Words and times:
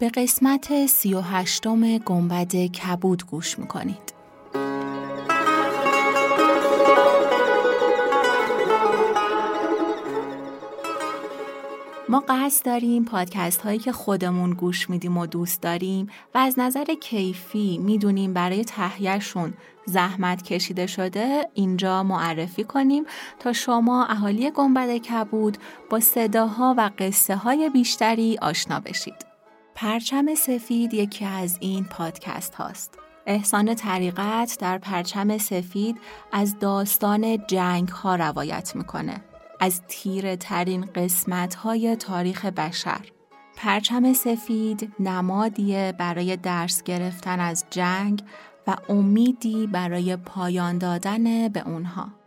به 0.00 0.08
قسمت 0.08 0.86
سی 0.86 1.14
و 1.14 1.20
هشتم 1.20 1.98
گنبد 1.98 2.56
کبود 2.56 3.26
گوش 3.26 3.58
می‌کنید 3.58 4.14
ما 12.08 12.24
قصد 12.28 12.66
داریم 12.66 13.04
پادکست 13.04 13.60
هایی 13.60 13.78
که 13.78 13.92
خودمون 13.92 14.50
گوش 14.50 14.90
میدیم 14.90 15.16
و 15.16 15.26
دوست 15.26 15.62
داریم 15.62 16.06
و 16.34 16.38
از 16.38 16.58
نظر 16.58 16.84
کیفی 16.84 17.78
می‌دونیم 17.78 18.32
برای 18.32 18.64
تهیهشون 18.64 19.54
زحمت 19.86 20.42
کشیده 20.42 20.86
شده 20.86 21.48
اینجا 21.54 22.02
معرفی 22.02 22.64
کنیم 22.64 23.04
تا 23.38 23.52
شما 23.52 24.06
اهالی 24.06 24.50
گنبد 24.50 24.96
کبود 24.96 25.58
با 25.90 26.00
صداها 26.00 26.74
و 26.78 26.90
قصه 26.98 27.36
های 27.36 27.70
بیشتری 27.70 28.38
آشنا 28.42 28.80
بشید. 28.80 29.27
پرچم 29.80 30.34
سفید 30.34 30.94
یکی 30.94 31.24
از 31.24 31.56
این 31.60 31.84
پادکست 31.84 32.54
هاست. 32.54 32.98
احسان 33.26 33.74
طریقت 33.74 34.56
در 34.60 34.78
پرچم 34.78 35.38
سفید 35.38 36.00
از 36.32 36.58
داستان 36.58 37.46
جنگ 37.46 37.88
ها 37.88 38.16
روایت 38.16 38.76
می‌کنه. 38.76 39.20
از 39.60 39.82
تیره 39.88 40.36
ترین 40.36 40.84
قسمت 40.94 41.54
های 41.54 41.96
تاریخ 41.96 42.44
بشر. 42.44 43.00
پرچم 43.56 44.12
سفید 44.12 44.92
نمادیه 45.00 45.94
برای 45.98 46.36
درس 46.36 46.82
گرفتن 46.82 47.40
از 47.40 47.64
جنگ 47.70 48.22
و 48.66 48.76
امیدی 48.88 49.66
برای 49.66 50.16
پایان 50.16 50.78
دادن 50.78 51.48
به 51.48 51.68
اونها. 51.68 52.17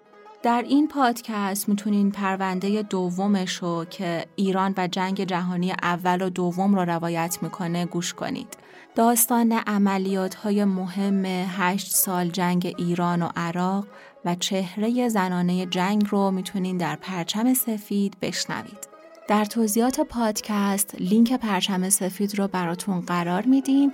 در 0.44 0.66
این 0.68 0.88
پادکست 0.88 1.70
می‌تونین 1.70 2.12
پرونده 2.12 2.82
دومش 2.82 3.56
رو 3.56 3.86
که 3.86 4.26
ایران 4.36 4.74
و 4.78 4.88
جنگ 4.88 5.24
جهانی 5.24 5.72
اول 5.72 6.22
و 6.22 6.30
دوم 6.30 6.76
رو 6.76 6.86
روایت 6.86 7.38
می‌کنه 7.42 7.86
گوش 7.86 8.14
کنید. 8.14 8.58
داستان 8.96 9.52
عملیات 9.52 10.36
های 10.36 10.66
مهم 10.66 11.26
هشت 11.26 11.92
سال 11.92 12.28
جنگ 12.28 12.76
ایران 12.78 13.22
و 13.22 13.30
عراق 13.36 13.88
و 14.26 14.36
چهره 14.36 15.10
زنانه 15.10 15.66
جنگ 15.66 16.08
رو 16.10 16.32
می‌تونین 16.32 16.78
در 16.78 16.96
پرچم 16.96 17.54
سفید 17.54 18.18
بشنوید. 18.22 18.91
در 19.32 19.46
توضیحات 19.46 20.00
پادکست 20.00 20.96
لینک 21.00 21.34
پرچم 21.34 21.90
سفید 21.90 22.40
رو 22.40 22.48
براتون 22.48 23.02
قرار 23.02 23.42
میدیم 23.42 23.92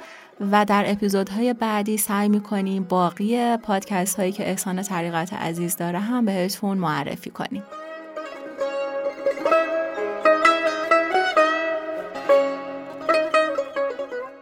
و 0.52 0.66
در 0.66 0.84
اپیزودهای 0.88 1.54
بعدی 1.54 1.98
سعی 1.98 2.30
می‌کنیم 2.30 2.84
باقی 2.84 3.58
پادکست 3.58 4.20
هایی 4.20 4.32
که 4.32 4.50
احسان 4.50 4.82
طریقت 4.82 5.34
عزیز 5.34 5.76
داره 5.76 6.00
هم 6.00 6.26
بهتون 6.26 6.78
معرفی 6.78 7.30
کنیم. 7.30 7.64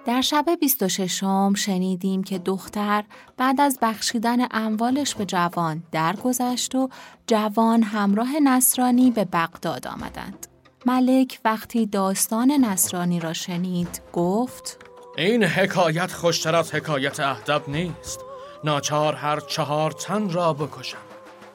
در 0.06 0.22
شب 0.22 0.46
26 0.60 1.24
شنیدیم 1.56 2.24
که 2.24 2.40
دختر 2.40 3.04
بعد 3.38 3.62
از 3.62 3.80
بخشیدن 3.82 4.48
اموالش 4.52 5.16
به 5.16 5.26
جوان 5.26 5.84
درگذشت 5.92 6.76
و 6.76 6.90
جوان 7.28 7.84
همراه 7.84 8.40
نصرانی 8.44 9.12
به 9.12 9.26
بغداد 9.26 9.88
آمدند. 9.88 10.55
ملک 10.88 11.40
وقتی 11.46 11.86
داستان 11.86 12.52
نصرانی 12.52 13.20
را 13.20 13.34
شنید 13.34 14.02
گفت 14.14 14.80
این 15.18 15.44
حکایت 15.44 16.12
خوشتر 16.12 16.56
از 16.56 16.76
حکایت 16.76 17.20
اهدب 17.20 17.62
نیست. 17.68 18.20
ناچار 18.64 19.16
هر 19.16 19.40
چهار 19.40 19.92
تن 19.92 20.30
را 20.30 20.54
بکشم. 20.54 20.98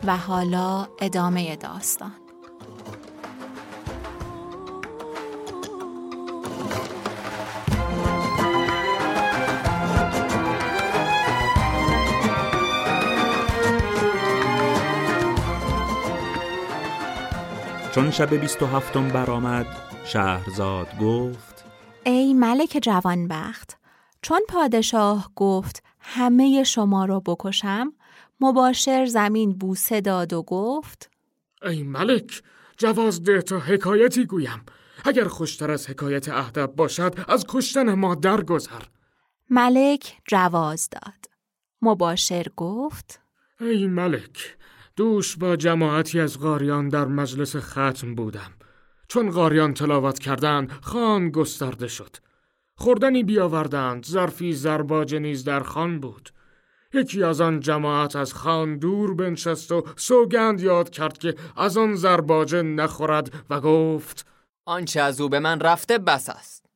و 0.05 0.17
حالا 0.17 0.89
ادامه 1.01 1.57
داستان. 1.57 2.13
چون 17.95 18.11
شب 18.11 18.35
بیست 18.35 18.63
و 18.63 18.67
هفتم 18.67 19.09
برآمد 19.09 19.67
شهرزاد 20.05 20.99
گفت 21.01 21.65
ای 22.05 22.35
ملک 22.35 22.79
جوانبخت 22.83 23.79
چون 24.23 24.41
پادشاه 24.49 25.33
گفت 25.37 25.83
همه 26.01 26.65
شما 26.65 27.05
را 27.05 27.21
بکشم 27.21 27.93
مباشر 28.41 29.07
زمین 29.07 29.53
بوسه 29.53 30.01
داد 30.01 30.33
و 30.33 30.43
گفت 30.43 31.11
ای 31.63 31.83
ملک 31.83 32.43
جواز 32.77 33.23
ده 33.23 33.43
تا 33.43 33.59
حکایتی 33.59 34.27
گویم. 34.27 34.63
اگر 35.05 35.25
خوشتر 35.25 35.71
از 35.71 35.91
حکایت 35.91 36.29
اهدب 36.29 36.73
باشد 36.77 37.15
از 37.29 37.45
کشتن 37.49 37.95
ما 37.95 38.15
درگذر. 38.15 38.83
ملک 39.51 40.17
جواز 40.29 40.89
داد. 40.91 41.31
مباشر 41.83 42.47
گفت 42.57 43.21
ای 43.61 43.87
ملک 43.87 44.57
دوش 45.01 45.37
با 45.37 45.57
جماعتی 45.57 46.21
از 46.21 46.41
غاریان 46.41 46.89
در 46.89 47.05
مجلس 47.05 47.57
ختم 47.57 48.15
بودم. 48.15 48.53
چون 49.09 49.31
غاریان 49.31 49.75
تلاوت 49.75 50.19
کردند 50.19 50.73
خان 50.83 51.31
گسترده 51.31 51.89
شد. 51.89 52.17
خوردنی 52.75 53.23
بیاوردند 53.23 54.07
ظرفی 54.07 54.53
زرباج 54.53 55.15
نیز 55.15 55.45
در 55.45 55.61
خان 55.61 56.01
بود. 56.01 56.31
یکی 56.93 57.23
از 57.23 57.41
آن 57.41 57.61
جماعت 57.61 58.17
از 58.17 58.35
خان 58.35 58.79
دور 58.79 59.15
بنشست 59.15 59.73
و 59.73 59.85
سوگند 59.97 60.61
یاد 60.61 60.91
کرد 60.91 61.19
که 61.19 61.35
از 61.57 61.77
آن 61.77 61.95
زرباجه 61.95 62.63
نخورد 62.63 63.33
و 63.51 63.61
گفت 63.61 64.27
آنچه 64.65 65.01
از 65.01 65.21
او 65.21 65.29
به 65.29 65.39
من 65.39 65.61
رفته 65.61 65.99
بس 65.99 66.29
است. 66.29 66.67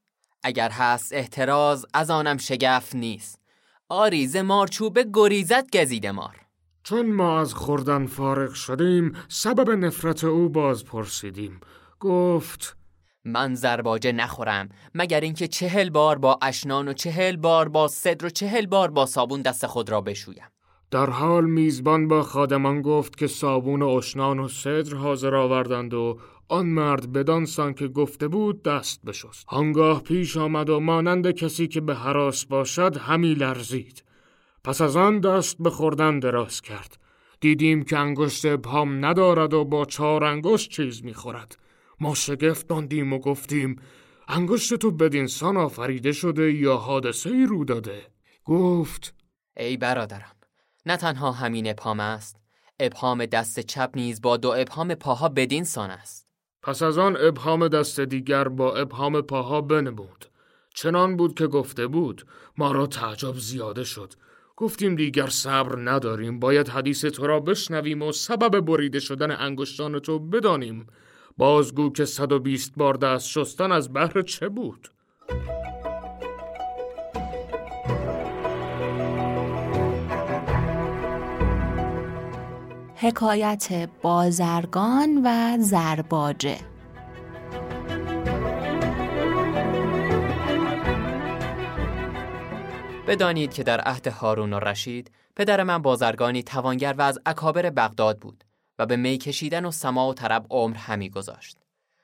اگر 0.43 0.71
هست 0.71 1.13
احتراز 1.13 1.87
از 1.95 2.11
آنم 2.11 2.37
شگفت 2.37 2.95
نیست. 2.95 3.41
آریز 3.89 4.37
مارچوبه 4.37 5.07
گریزت 5.13 5.77
گزیده 5.77 6.13
مار. 6.13 6.44
چون 6.85 7.13
ما 7.13 7.41
از 7.41 7.55
خوردن 7.55 8.07
فارغ 8.07 8.55
شدیم 8.55 9.13
سبب 9.29 9.71
نفرت 9.71 10.25
او 10.25 10.49
باز 10.49 10.85
پرسیدیم. 10.85 11.61
گفت 12.01 12.77
من 13.25 13.55
زرباجه 13.55 14.13
نخورم 14.13 14.69
مگر 14.95 15.21
اینکه 15.21 15.49
چهل 15.49 15.91
بار 15.91 16.19
با 16.19 16.39
اشنان 16.43 16.89
و 16.89 16.93
چهل 16.93 17.37
بار 17.37 17.69
با 17.69 17.89
صدر 17.89 18.27
و 18.27 18.31
چهل 18.31 18.67
بار 18.67 18.91
با 18.91 19.07
صابون 19.07 19.43
دست 19.43 19.67
خود 19.67 19.91
را 19.91 20.01
بشویم. 20.01 20.45
در 20.91 21.11
حال 21.11 21.45
میزبان 21.45 22.09
با 22.09 22.23
خادمان 22.23 22.83
گفت 22.83 23.17
که 23.17 23.27
صابون 23.27 23.83
و 23.83 23.89
اشنان 23.89 24.39
و 24.39 24.49
صدر 24.49 24.95
حاضر 24.95 25.35
آوردند 25.35 25.95
و 25.95 26.19
آن 26.49 26.67
مرد 26.67 27.13
بدانسان 27.13 27.75
که 27.75 27.89
گفته 27.89 28.29
بود 28.29 28.63
دست 28.63 29.03
بشست. 29.05 29.45
آنگاه 29.49 30.03
پیش 30.03 30.37
آمد 30.37 30.71
و 30.71 30.81
مانند 30.81 31.31
کسی 31.31 31.69
که 31.69 31.81
به 31.81 31.95
حراس 31.95 32.45
باشد 32.45 32.97
همی 32.97 33.35
لرزید. 33.35 34.04
پس 34.65 34.81
از 34.81 34.97
آن 34.97 35.21
دست 35.21 35.57
به 35.59 35.71
خوردن 35.71 36.19
دراز 36.19 36.61
کرد. 36.61 36.97
دیدیم 37.41 37.85
که 37.85 37.99
انگشت 37.99 38.47
ابهام 38.47 39.05
ندارد 39.05 39.55
و 39.55 39.65
با 39.65 39.85
چهار 39.85 40.25
انگشت 40.25 40.71
چیز 40.71 41.05
می‌خورد. 41.05 41.59
ما 42.01 42.15
شگفت 42.15 42.67
باندیم 42.67 43.13
و 43.13 43.19
گفتیم 43.19 43.77
انگشت 44.29 44.75
تو 44.75 44.91
بدینسان 44.91 45.57
آفریده 45.57 46.13
شده 46.13 46.53
یا 46.53 46.77
حادثه 46.77 47.31
ای 47.31 47.47
رو 47.47 47.65
داده؟ 47.65 48.03
گفت 48.45 49.15
ای 49.57 49.77
برادرم 49.77 50.37
نه 50.87 50.97
تنها 50.97 51.33
همین 51.33 51.71
ابهام 51.71 52.01
است 52.01 52.37
ابهام 52.81 53.27
دست 53.27 53.61
چپ 53.61 53.91
نیز 53.95 54.23
با 54.23 54.37
دو 54.37 54.51
ابهام 54.51 54.95
پاها 54.95 55.29
بدینسان 55.29 55.91
است. 55.91 56.29
پس 56.63 56.83
از 56.83 56.99
آن 56.99 57.17
ابهام 57.21 57.69
دست 57.69 58.01
دیگر 58.01 58.49
با 58.49 58.77
ابهام 58.77 59.21
پاها 59.21 59.61
بنمود. 59.61 60.25
چنان 60.75 61.17
بود 61.17 61.39
که 61.39 61.47
گفته 61.47 61.87
بود 61.87 62.27
ما 62.59 62.73
را 62.73 62.87
تعجب 62.87 63.35
زیاده 63.37 63.85
شد. 63.85 64.13
گفتیم 64.57 64.97
دیگر 64.97 65.27
صبر 65.27 65.79
نداریم 65.91 66.41
باید 66.41 66.69
حدیث 66.69 67.05
تو 67.05 67.27
را 67.27 67.41
بشنویم 67.41 68.03
و 68.03 68.13
سبب 68.13 68.61
بریده 68.61 69.01
شدن 69.01 69.31
انگشتان 69.31 69.99
تو 69.99 70.19
بدانیم 70.19 70.87
بازگو 71.37 71.93
که 71.93 72.05
120 72.05 72.73
بار 72.77 72.95
دست 72.95 73.29
شستن 73.29 73.73
از 73.73 73.93
بهر 73.93 74.23
چه 74.23 74.49
بود؟ 74.49 74.89
حکایت 82.95 83.91
بازرگان 84.03 85.23
و 85.25 85.59
زرباجه 85.59 86.74
بدانید 93.07 93.55
که 93.55 93.63
در 93.63 93.81
عهد 93.81 94.07
هارون 94.07 94.53
و 94.53 94.59
رشید 94.59 95.11
پدر 95.37 95.63
من 95.63 95.83
بازرگانی 95.83 96.43
توانگر 96.43 96.95
و 96.99 97.03
از 97.03 97.19
اکابر 97.27 97.71
بغداد 97.71 98.19
بود 98.19 98.45
و 98.79 98.87
به 98.87 98.97
می 98.97 99.19
کشیدن 99.19 99.65
و 99.65 99.71
سما 99.71 100.09
و 100.09 100.15
طرب 100.15 100.47
عمر 100.51 100.77
همی 100.77 101.11
گذاشت. 101.11 101.59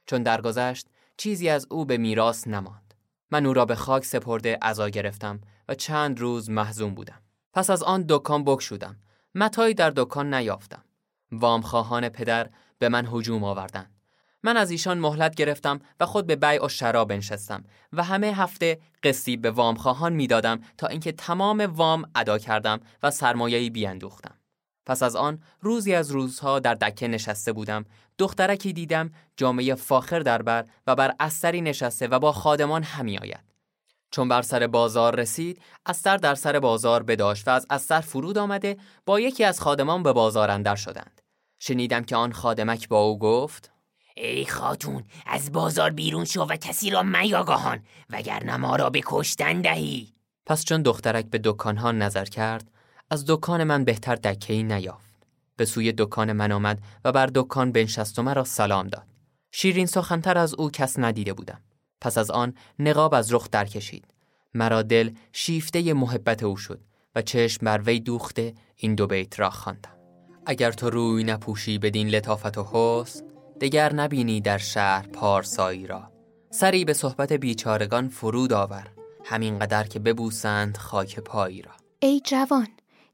چون 0.07 0.23
درگذشت 0.23 0.87
چیزی 1.17 1.49
از 1.49 1.67
او 1.71 1.85
به 1.85 1.97
میراث 1.97 2.47
نماند. 2.47 2.95
من 3.31 3.47
او 3.47 3.53
را 3.53 3.65
به 3.65 3.75
خاک 3.75 4.05
سپرده 4.05 4.59
عزا 4.63 4.89
گرفتم 4.89 5.41
و 5.69 5.75
چند 5.75 6.21
روز 6.21 6.51
محزون 6.51 6.95
بودم. 6.95 7.23
پس 7.53 7.71
از 7.71 7.83
آن 7.83 8.05
دکان 8.09 8.45
بکشودم 8.45 8.97
متایی 9.35 9.75
در 9.75 9.91
دکان 9.91 10.35
نیافتم. 10.35 10.85
وامخواهان 11.33 12.09
پدر 12.09 12.51
به 12.79 12.89
من 12.89 13.07
هجوم 13.13 13.45
آوردند. 13.45 14.00
من 14.43 14.57
از 14.57 14.71
ایشان 14.71 14.99
مهلت 14.99 15.35
گرفتم 15.35 15.81
و 16.01 16.07
خود 16.07 16.27
به 16.27 16.37
بیع 16.37 16.65
و 16.65 16.69
شراب 16.69 17.13
نشستم 17.13 17.65
و 17.93 18.03
همه 18.03 18.27
هفته 18.27 18.79
قسطی 19.03 19.37
به 19.37 19.51
وامخواهان 19.51 20.13
می‌دادم 20.13 20.61
تا 20.79 20.87
اینکه 20.87 21.13
تمام 21.13 21.61
وام 21.61 22.11
ادا 22.15 22.39
کردم 22.39 22.81
و 23.03 23.11
سرمایه‌ای 23.11 23.71
بیاندوختم 23.71 24.41
پس 24.87 25.03
از 25.03 25.17
آن 25.17 25.43
روزی 25.61 25.95
از 25.95 26.11
روزها 26.11 26.59
در 26.59 26.75
دکه 26.75 27.09
نشسته 27.09 27.53
بودم. 27.53 27.85
دخترکی 28.19 28.73
دیدم 28.73 29.11
جامعه 29.37 29.75
فاخر 29.75 30.21
در 30.21 30.43
بر 30.43 30.65
و 30.87 30.95
بر 30.95 31.15
استری 31.21 31.61
نشسته 31.61 32.07
و 32.07 32.19
با 32.19 32.33
خادمان 32.33 32.83
همی 32.83 33.19
آید. 33.19 33.45
چون 34.11 34.29
بر 34.29 34.43
سر 34.43 34.67
بازار 34.67 35.17
رسید 35.17 35.63
استر 35.87 36.17
در 36.17 36.35
سر 36.35 36.61
بازار 36.61 37.03
بداشت 37.03 37.49
و 37.49 37.51
از 37.51 37.67
استر 37.71 38.01
فرود 38.01 38.39
آمده 38.39 38.77
با 39.07 39.21
یکی 39.21 39.45
از 39.45 39.61
خادمان 39.61 40.03
به 40.03 40.13
بازار 40.13 40.51
اندر 40.51 40.77
شدند. 40.77 41.21
شنیدم 41.59 42.05
که 42.05 42.17
آن 42.17 42.33
خادمک 42.33 42.89
با 42.89 43.01
او 43.01 43.19
گفت 43.19 43.73
ای 44.23 44.47
خاتون 44.47 45.05
از 45.27 45.53
بازار 45.53 45.91
بیرون 45.91 46.25
شو 46.25 46.43
و 46.43 46.57
کسی 46.57 46.91
را 46.91 47.03
میاگاهان 47.03 47.81
وگرنه 48.11 48.57
ما 48.57 48.77
را 48.77 48.91
به 48.91 49.01
کشتن 49.07 49.61
دهی. 49.61 50.13
پس 50.47 50.65
چون 50.65 50.83
دخترک 50.83 51.27
به 51.27 51.41
دکانها 51.45 51.93
نظر 51.93 52.25
کرد 52.25 52.71
از 53.11 53.25
دکان 53.27 53.65
من 53.65 53.85
بهتر 53.85 54.15
دکهی 54.15 54.63
نیافت. 54.63 55.11
به 55.57 55.65
سوی 55.65 55.93
دکان 55.93 56.33
من 56.33 56.53
آمد 56.53 56.81
و 57.05 57.13
بر 57.13 57.31
دکان 57.35 57.73
بنشست 57.73 58.19
و 58.19 58.23
مرا 58.23 58.45
سلام 58.45 58.87
داد. 58.87 59.07
شیرین 59.53 59.87
سخنتر 59.87 60.39
از 60.39 60.55
او 60.55 60.71
کس 60.71 60.99
ندیده 60.99 61.33
بودم. 61.33 61.61
پس 62.01 62.19
از 62.19 62.31
آن 62.31 62.55
نقاب 62.79 63.15
از 63.15 63.33
رخ 63.35 63.49
در 63.51 63.65
کشید 63.65 64.15
مرا 64.55 64.83
دل 64.83 65.11
شیفته 65.33 65.93
محبت 65.93 66.43
او 66.43 66.57
شد 66.57 66.81
و 67.15 67.23
چشم 67.23 67.67
بر 67.67 67.81
وی 67.81 68.01
دوخته 68.01 68.55
این 68.77 68.95
دو 68.95 69.07
بیت 69.07 69.41
را 69.41 69.51
خواندم. 69.51 69.97
اگر 70.47 70.73
تو 70.73 70.91
روی 70.91 71.25
نپوشی 71.25 71.79
بدین 71.79 72.09
لطافت 72.09 72.59
و 72.59 72.69
حسن 72.73 73.30
دگر 73.61 73.93
نبینی 73.93 74.41
در 74.41 74.59
شهر 74.59 75.07
پارسایی 75.07 75.87
را. 75.87 76.13
سری 76.51 76.85
به 76.85 76.93
صحبت 76.93 77.33
بیچارگان 77.33 78.09
فرود 78.09 78.53
آور 78.53 78.87
همینقدر 79.25 79.85
که 79.85 79.99
ببوسند 79.99 80.77
خاک 80.77 81.21
پایی 81.21 81.63
را. 81.63 81.73
ای 82.01 82.21
جوان 82.21 82.69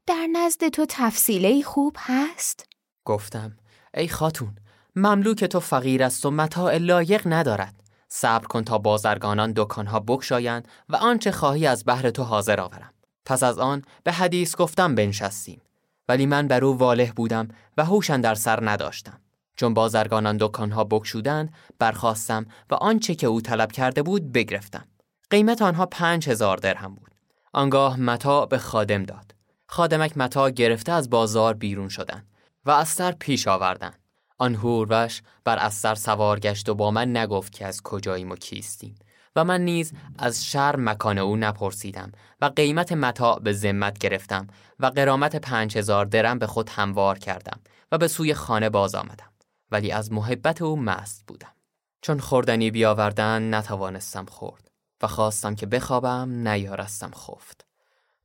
در 0.05 0.27
نزد 0.33 0.67
تو 0.67 0.85
تفصیله 0.89 1.61
خوب 1.61 1.95
هست؟ 1.99 2.65
گفتم 3.05 3.57
ای 3.93 4.07
خاتون 4.07 4.55
مملوک 4.95 5.43
تو 5.43 5.59
فقیر 5.59 6.03
است 6.03 6.25
و 6.25 6.31
متاع 6.31 6.77
لایق 6.77 7.21
ندارد. 7.25 7.83
صبر 8.07 8.47
کن 8.47 8.63
تا 8.63 8.77
بازرگانان 8.77 9.53
دکانها 9.55 9.99
بکشایند 9.99 10.67
و 10.89 10.95
آنچه 10.95 11.31
خواهی 11.31 11.67
از 11.67 11.83
بهر 11.85 12.09
تو 12.09 12.23
حاضر 12.23 12.59
آورم. 12.59 12.93
پس 13.25 13.43
از 13.43 13.59
آن 13.59 13.81
به 14.03 14.11
حدیث 14.11 14.55
گفتم 14.55 14.95
بنشستیم. 14.95 15.61
ولی 16.09 16.25
من 16.25 16.47
بر 16.47 16.65
او 16.65 16.77
واله 16.77 17.13
بودم 17.15 17.47
و 17.77 17.85
هوشن 17.85 18.21
در 18.21 18.35
سر 18.35 18.69
نداشتم. 18.69 19.21
چون 19.57 19.73
بازرگانان 19.73 20.37
دکانها 20.37 20.83
بکشودند 20.83 21.53
برخواستم 21.79 22.45
و 22.69 22.75
آنچه 22.75 23.15
که 23.15 23.27
او 23.27 23.41
طلب 23.41 23.71
کرده 23.71 24.03
بود 24.03 24.31
بگرفتم. 24.31 24.87
قیمت 25.29 25.61
آنها 25.61 25.85
پنج 25.85 26.29
هزار 26.29 26.57
درهم 26.57 26.95
بود. 26.95 27.11
آنگاه 27.53 27.99
متا 27.99 28.45
به 28.45 28.57
خادم 28.57 29.03
داد. 29.03 29.35
خادمک 29.67 30.17
متا 30.17 30.49
گرفته 30.49 30.91
از 30.91 31.09
بازار 31.09 31.53
بیرون 31.53 31.89
شدند 31.89 32.27
و 32.65 32.71
از 32.71 32.87
سر 32.87 33.11
پیش 33.11 33.47
آوردند. 33.47 33.99
آن 34.37 34.55
هوروش 34.55 35.21
بر 35.43 35.57
استر 35.57 35.95
سوار 35.95 36.39
گشت 36.39 36.69
و 36.69 36.75
با 36.75 36.91
من 36.91 37.17
نگفت 37.17 37.51
که 37.51 37.65
از 37.65 37.81
کجاییم 37.83 38.31
و 38.31 38.35
کیستیم 38.35 38.95
و 39.35 39.43
من 39.43 39.61
نیز 39.61 39.93
از 40.19 40.45
شر 40.45 40.75
مکان 40.75 41.17
او 41.17 41.37
نپرسیدم 41.37 42.11
و 42.41 42.45
قیمت 42.45 42.91
متاع 42.91 43.39
به 43.39 43.53
ذمت 43.53 43.97
گرفتم 43.97 44.47
و 44.79 44.85
قرامت 44.85 45.35
پنج 45.35 45.77
هزار 45.77 46.05
درم 46.05 46.39
به 46.39 46.47
خود 46.47 46.69
هموار 46.69 47.19
کردم 47.19 47.59
و 47.91 47.97
به 47.97 48.07
سوی 48.07 48.33
خانه 48.33 48.69
باز 48.69 48.95
آمدم. 48.95 49.29
ولی 49.71 49.91
از 49.91 50.11
محبت 50.11 50.61
او 50.61 50.79
مست 50.79 51.23
بودم. 51.27 51.53
چون 52.01 52.19
خوردنی 52.19 52.71
بیاوردن 52.71 53.53
نتوانستم 53.53 54.25
خورد 54.25 54.71
و 55.01 55.07
خواستم 55.07 55.55
که 55.55 55.65
بخوابم 55.65 56.47
نیارستم 56.47 57.11
خفت. 57.11 57.65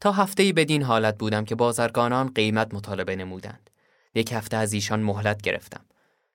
تا 0.00 0.12
هفته 0.12 0.53
بدین 0.53 0.83
حالت 0.83 1.19
بودم 1.19 1.44
که 1.44 1.55
بازرگانان 1.55 2.29
قیمت 2.35 2.75
مطالبه 2.75 3.17
نمودند. 3.17 3.71
یک 4.15 4.33
هفته 4.33 4.56
از 4.56 4.73
ایشان 4.73 5.00
مهلت 5.00 5.43
گرفتم. 5.43 5.85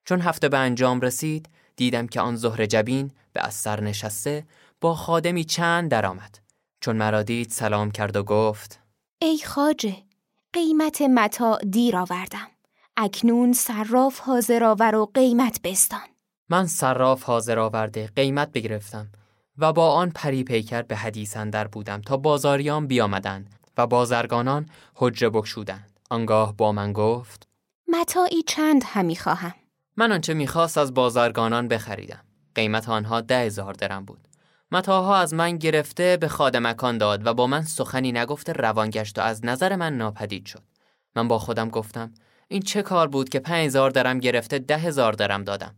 چون 0.05 0.21
هفته 0.21 0.49
به 0.49 0.57
انجام 0.57 1.01
رسید 1.01 1.49
دیدم 1.75 2.07
که 2.07 2.21
آن 2.21 2.35
ظهر 2.35 2.65
جبین 2.65 3.11
به 3.33 3.45
اثر 3.45 3.81
نشسته 3.81 4.45
با 4.81 4.95
خادمی 4.95 5.43
چند 5.43 5.91
درآمد. 5.91 6.39
چون 6.81 6.95
مرا 6.95 7.23
دید 7.23 7.49
سلام 7.49 7.91
کرد 7.91 8.15
و 8.15 8.23
گفت 8.23 8.79
ای 9.21 9.37
خاجه 9.37 9.95
قیمت 10.53 11.01
متا 11.01 11.57
دیر 11.57 11.97
آوردم. 11.97 12.47
اکنون 12.99 13.53
صراف 13.53 14.19
حاضر 14.19 14.63
آور 14.63 14.95
و 14.95 15.11
قیمت 15.13 15.59
بستان. 15.63 16.07
من 16.49 16.67
صراف 16.67 17.23
حاضر 17.23 17.59
آورده 17.59 18.09
قیمت 18.15 18.51
بگرفتم 18.51 19.07
و 19.57 19.73
با 19.73 19.91
آن 19.91 20.09
پری 20.09 20.43
پیکر 20.43 20.81
به 20.81 20.95
حدیث 20.95 21.37
اندر 21.37 21.67
بودم 21.67 22.01
تا 22.01 22.17
بازاریان 22.17 22.87
بیامدند 22.87 23.49
و 23.77 23.87
بازرگانان 23.87 24.69
حجره 24.95 25.29
بکشودند 25.29 25.99
آنگاه 26.09 26.57
با 26.57 26.71
من 26.71 26.93
گفت 26.93 27.47
متاعی 27.87 28.43
چند 28.47 28.81
همی 28.85 29.15
خواهم؟ 29.15 29.53
من 29.97 30.11
آنچه 30.11 30.33
می‌خواست 30.33 30.77
از 30.77 30.93
بازرگانان 30.93 31.67
بخریدم. 31.67 32.23
قیمت 32.55 32.89
آنها 32.89 33.21
ده 33.21 33.39
هزار 33.45 33.73
درم 33.73 34.05
بود. 34.05 34.27
متاها 34.71 35.17
از 35.17 35.33
من 35.33 35.57
گرفته 35.57 36.17
به 36.17 36.27
خادمکان 36.27 36.97
داد 36.97 37.27
و 37.27 37.33
با 37.33 37.47
من 37.47 37.61
سخنی 37.61 38.11
نگفته 38.11 38.53
روان 38.53 38.89
گشت 38.89 39.19
و 39.19 39.21
از 39.21 39.45
نظر 39.45 39.75
من 39.75 39.97
ناپدید 39.97 40.45
شد. 40.45 40.63
من 41.15 41.27
با 41.27 41.39
خودم 41.39 41.69
گفتم 41.69 42.13
این 42.47 42.61
چه 42.61 42.81
کار 42.81 43.07
بود 43.07 43.29
که 43.29 43.39
پنج 43.39 43.65
هزار 43.65 43.89
درم 43.89 44.19
گرفته 44.19 44.59
ده 44.59 44.77
هزار 44.77 45.13
درم 45.13 45.43
دادم؟ 45.43 45.75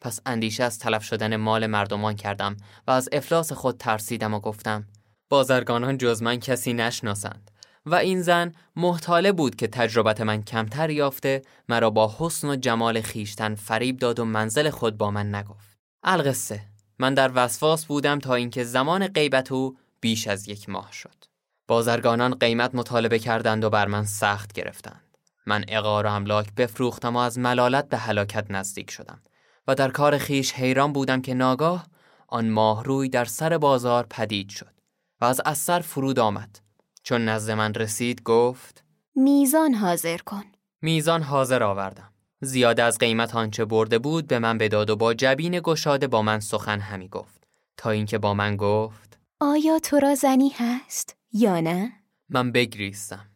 پس 0.00 0.20
اندیشه 0.26 0.64
از 0.64 0.78
تلف 0.78 1.04
شدن 1.04 1.36
مال 1.36 1.66
مردمان 1.66 2.16
کردم 2.16 2.56
و 2.86 2.90
از 2.90 3.08
افلاس 3.12 3.52
خود 3.52 3.76
ترسیدم 3.76 4.34
و 4.34 4.40
گفتم 4.40 4.84
بازرگانان 5.28 5.98
جز 5.98 6.22
من 6.22 6.36
کسی 6.40 6.72
نشناسند 6.72 7.50
و 7.86 7.94
این 7.94 8.22
زن 8.22 8.52
محتاله 8.76 9.32
بود 9.32 9.56
که 9.56 9.66
تجربت 9.66 10.20
من 10.20 10.42
کمتر 10.42 10.90
یافته 10.90 11.42
مرا 11.68 11.90
با 11.90 12.14
حسن 12.18 12.48
و 12.48 12.56
جمال 12.56 13.00
خیشتن 13.00 13.54
فریب 13.54 13.98
داد 13.98 14.20
و 14.20 14.24
منزل 14.24 14.70
خود 14.70 14.98
با 14.98 15.10
من 15.10 15.34
نگفت. 15.34 15.78
القصه. 16.02 16.60
من 16.98 17.14
در 17.14 17.30
وسواس 17.34 17.86
بودم 17.86 18.18
تا 18.18 18.34
اینکه 18.34 18.64
زمان 18.64 19.06
غیبت 19.06 19.52
او 19.52 19.76
بیش 20.00 20.28
از 20.28 20.48
یک 20.48 20.68
ماه 20.68 20.92
شد. 20.92 21.24
بازرگانان 21.68 22.34
قیمت 22.34 22.74
مطالبه 22.74 23.18
کردند 23.18 23.64
و 23.64 23.70
بر 23.70 23.86
من 23.86 24.04
سخت 24.04 24.52
گرفتند. 24.52 25.11
من 25.46 25.64
اقار 25.68 26.06
و 26.06 26.10
املاک 26.10 26.54
بفروختم 26.54 27.16
و 27.16 27.18
از 27.18 27.38
ملالت 27.38 27.88
به 27.88 27.98
هلاکت 27.98 28.50
نزدیک 28.50 28.90
شدم 28.90 29.22
و 29.68 29.74
در 29.74 29.90
کار 29.90 30.18
خیش 30.18 30.52
حیران 30.52 30.92
بودم 30.92 31.22
که 31.22 31.34
ناگاه 31.34 31.86
آن 32.28 32.50
ماه 32.50 32.84
روی 32.84 33.08
در 33.08 33.24
سر 33.24 33.58
بازار 33.58 34.06
پدید 34.10 34.48
شد 34.48 34.72
و 35.20 35.24
از 35.24 35.40
اثر 35.44 35.80
فرود 35.80 36.18
آمد. 36.18 36.58
چون 37.02 37.24
نزد 37.24 37.50
من 37.50 37.74
رسید 37.74 38.22
گفت 38.22 38.84
میزان 39.14 39.74
حاضر 39.74 40.18
کن. 40.18 40.44
میزان 40.82 41.22
حاضر 41.22 41.62
آوردم. 41.62 42.12
زیاده 42.40 42.82
از 42.82 42.98
قیمت 42.98 43.34
آنچه 43.34 43.64
برده 43.64 43.98
بود 43.98 44.26
به 44.26 44.38
من 44.38 44.58
بداد 44.58 44.90
و 44.90 44.96
با 44.96 45.14
جبین 45.14 45.60
گشاده 45.60 46.06
با 46.06 46.22
من 46.22 46.40
سخن 46.40 46.80
همی 46.80 47.08
گفت. 47.08 47.44
تا 47.76 47.90
اینکه 47.90 48.18
با 48.18 48.34
من 48.34 48.56
گفت 48.56 49.18
آیا 49.40 49.78
تو 49.78 49.98
را 49.98 50.14
زنی 50.14 50.52
هست 50.56 51.16
یا 51.32 51.60
نه؟ 51.60 51.92
من 52.28 52.52
بگریستم. 52.52 53.26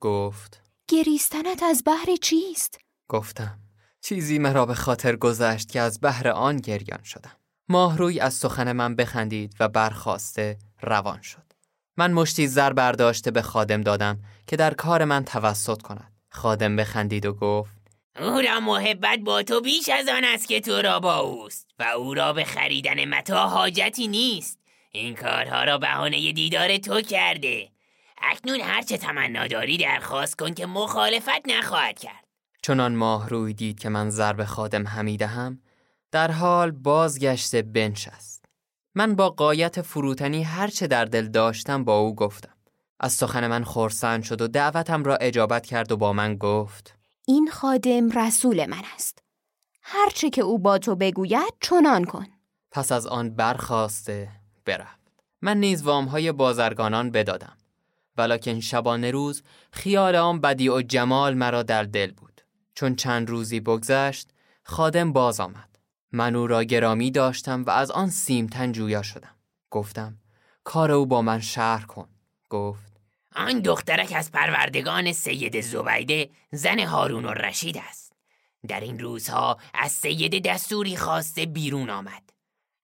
گفت 0.00 0.61
گریستنت 0.92 1.62
از 1.62 1.82
بحر 1.86 2.16
چیست؟ 2.22 2.78
گفتم. 3.08 3.58
چیزی 4.00 4.38
مرا 4.38 4.66
به 4.66 4.74
خاطر 4.74 5.16
گذشت 5.16 5.72
که 5.72 5.80
از 5.80 6.00
بهر 6.00 6.28
آن 6.28 6.56
گریان 6.56 7.02
شدم. 7.04 7.36
ماهروی 7.68 8.20
از 8.20 8.34
سخن 8.34 8.72
من 8.72 8.96
بخندید 8.96 9.54
و 9.60 9.68
برخواسته 9.68 10.58
روان 10.82 11.22
شد. 11.22 11.52
من 11.96 12.12
مشتی 12.12 12.46
زر 12.46 12.72
برداشته 12.72 13.30
به 13.30 13.42
خادم 13.42 13.80
دادم 13.80 14.18
که 14.46 14.56
در 14.56 14.74
کار 14.74 15.04
من 15.04 15.24
توسط 15.24 15.82
کند. 15.82 16.12
خادم 16.30 16.76
بخندید 16.76 17.26
و 17.26 17.32
گفت 17.32 17.78
او 18.20 18.40
را 18.40 18.60
محبت 18.60 19.18
با 19.18 19.42
تو 19.42 19.60
بیش 19.60 19.88
از 19.88 20.08
آن 20.08 20.24
است 20.24 20.48
که 20.48 20.60
تو 20.60 20.82
را 20.82 21.00
با 21.00 21.18
اوست 21.18 21.68
و 21.78 21.82
او 21.82 22.14
را 22.14 22.32
به 22.32 22.44
خریدن 22.44 23.04
متا 23.04 23.48
حاجتی 23.48 24.08
نیست. 24.08 24.58
این 24.90 25.14
کارها 25.14 25.64
را 25.64 25.78
بهانه 25.78 26.32
دیدار 26.32 26.76
تو 26.76 27.00
کرده. 27.00 27.68
اکنون 28.22 28.60
هرچه 28.60 28.96
تمنا 28.96 29.46
داری 29.46 29.78
درخواست 29.78 30.38
کن 30.38 30.54
که 30.54 30.66
مخالفت 30.66 31.48
نخواهد 31.48 31.98
کرد 31.98 32.24
چنان 32.62 32.94
ماه 32.94 33.28
روی 33.28 33.54
دید 33.54 33.80
که 33.80 33.88
من 33.88 34.10
ضرب 34.10 34.44
خادم 34.44 34.86
هم 34.86 35.60
در 36.10 36.30
حال 36.30 36.70
بازگشته 36.70 37.62
بنشست 37.62 38.44
من 38.94 39.14
با 39.14 39.30
قایت 39.30 39.82
فروتنی 39.82 40.42
هرچه 40.42 40.86
در 40.86 41.04
دل 41.04 41.28
داشتم 41.28 41.84
با 41.84 41.98
او 41.98 42.14
گفتم 42.14 42.54
از 43.00 43.12
سخن 43.12 43.46
من 43.46 43.64
خورسند 43.64 44.22
شد 44.22 44.42
و 44.42 44.48
دعوتم 44.48 45.04
را 45.04 45.16
اجابت 45.16 45.66
کرد 45.66 45.92
و 45.92 45.96
با 45.96 46.12
من 46.12 46.36
گفت 46.36 46.94
این 47.26 47.50
خادم 47.50 48.10
رسول 48.10 48.66
من 48.66 48.82
است. 48.94 49.22
هرچه 49.82 50.30
که 50.30 50.42
او 50.42 50.58
با 50.58 50.78
تو 50.78 50.96
بگوید 50.96 51.54
چنان 51.60 52.04
کن. 52.04 52.26
پس 52.70 52.92
از 52.92 53.06
آن 53.06 53.30
برخواسته 53.30 54.28
برفت. 54.64 55.00
من 55.42 55.56
نیز 55.56 55.82
وامهای 55.82 56.32
بازرگانان 56.32 57.10
بدادم. 57.10 57.56
ولیکن 58.16 58.60
شبانه 58.60 59.10
روز 59.10 59.42
خیال 59.70 60.16
آن 60.16 60.40
بدی 60.40 60.68
و 60.68 60.82
جمال 60.82 61.34
مرا 61.34 61.62
در 61.62 61.84
دل 61.84 62.10
بود. 62.10 62.40
چون 62.74 62.96
چند 62.96 63.30
روزی 63.30 63.60
بگذشت 63.60 64.28
خادم 64.62 65.12
باز 65.12 65.40
آمد. 65.40 65.78
من 66.12 66.36
او 66.36 66.46
را 66.46 66.64
گرامی 66.64 67.10
داشتم 67.10 67.64
و 67.64 67.70
از 67.70 67.90
آن 67.90 68.10
سیمتن 68.10 68.72
جویا 68.72 69.02
شدم. 69.02 69.36
گفتم 69.70 70.18
کار 70.64 70.92
او 70.92 71.06
با 71.06 71.22
من 71.22 71.40
شهر 71.40 71.86
کن. 71.86 72.08
گفت 72.50 72.92
آن 73.36 73.60
دخترک 73.60 74.12
از 74.16 74.32
پروردگان 74.32 75.12
سید 75.12 75.60
زبیده 75.60 76.30
زن 76.52 76.78
هارون 76.78 77.24
و 77.24 77.28
رشید 77.28 77.80
است. 77.88 78.12
در 78.68 78.80
این 78.80 78.98
روزها 78.98 79.58
از 79.74 79.92
سید 79.92 80.46
دستوری 80.46 80.96
خواسته 80.96 81.46
بیرون 81.46 81.90
آمد. 81.90 82.22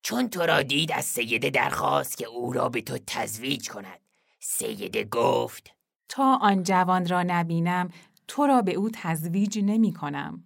چون 0.02 0.30
تو 0.30 0.40
را 0.40 0.62
دید 0.62 0.92
از 0.92 1.04
سید 1.04 1.48
درخواست 1.48 2.18
که 2.18 2.26
او 2.26 2.52
را 2.52 2.68
به 2.68 2.80
تو 2.80 2.98
تزویج 3.06 3.68
کند. 3.68 4.00
سید 4.38 4.96
گفت. 5.10 5.70
تا 6.08 6.38
آن 6.42 6.62
جوان 6.62 7.08
را 7.08 7.22
نبینم 7.22 7.90
تو 8.28 8.46
را 8.46 8.62
به 8.62 8.74
او 8.74 8.90
تزویج 8.94 9.58
نمی 9.62 9.92
کنم. 9.92 10.44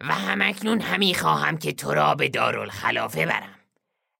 و 0.00 0.14
همکنون 0.14 0.80
همی 0.80 1.14
خواهم 1.14 1.58
که 1.58 1.72
تو 1.72 1.94
را 1.94 2.14
به 2.14 2.28
دارالخلافه 2.28 3.26
برم. 3.26 3.58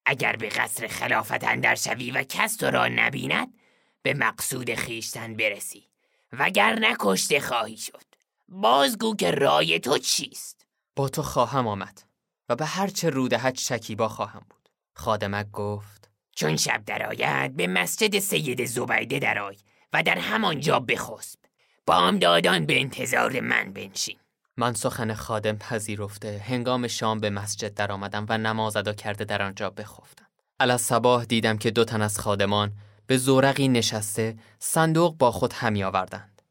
اگر 0.06 0.36
به 0.36 0.48
قصر 0.48 0.86
خلافت 0.86 1.44
اندر 1.44 1.74
شوی 1.74 2.10
و 2.10 2.22
کس 2.22 2.56
تو 2.56 2.66
را 2.66 2.88
نبیند 2.88 3.54
به 4.02 4.14
مقصود 4.14 4.74
خیشتن 4.74 5.34
برسی. 5.34 5.90
وگر 6.32 6.78
نکشته 6.78 7.40
خواهی 7.40 7.76
شد. 7.76 8.04
بازگو 8.48 9.16
که 9.16 9.30
رای 9.30 9.80
تو 9.80 9.98
چیست؟ 9.98 10.66
با 10.96 11.08
تو 11.08 11.22
خواهم 11.22 11.66
آمد 11.66 12.02
و 12.48 12.56
به 12.56 12.66
هر 12.66 12.86
چه 12.86 13.10
رودهت 13.10 13.58
شکیبا 13.58 14.08
خواهم 14.08 14.46
بود. 14.50 14.68
خادمک 14.94 15.50
گفت 15.50 16.03
چون 16.34 16.56
شب 16.56 16.82
درآید 16.86 17.56
به 17.56 17.66
مسجد 17.66 18.18
سید 18.18 18.64
زبیده 18.64 19.18
درآی 19.18 19.56
و 19.92 20.02
در 20.02 20.18
همانجا 20.18 20.80
بخسب. 20.80 21.38
بامدادان 21.86 22.66
به 22.66 22.80
انتظار 22.80 23.40
من 23.40 23.72
بنشین. 23.72 24.16
من 24.56 24.74
سخن 24.74 25.14
خادم 25.14 25.56
پذیرفته 25.56 26.42
هنگام 26.48 26.88
شام 26.88 27.20
به 27.20 27.30
مسجد 27.30 27.74
درآمدم 27.74 28.26
و 28.28 28.38
نماز 28.38 28.76
ادا 28.76 28.92
کرده 28.92 29.24
در 29.24 29.42
آنجا 29.42 29.70
بخفتم. 29.70 30.26
علا 30.60 30.76
صباح 30.76 31.24
دیدم 31.24 31.58
که 31.58 31.70
دو 31.70 31.84
تن 31.84 32.02
از 32.02 32.18
خادمان 32.18 32.72
به 33.06 33.16
زورقی 33.16 33.68
نشسته 33.68 34.36
صندوق 34.58 35.16
با 35.16 35.30
خود 35.30 35.52
همی 35.52 35.84
آوردند. 35.84 36.42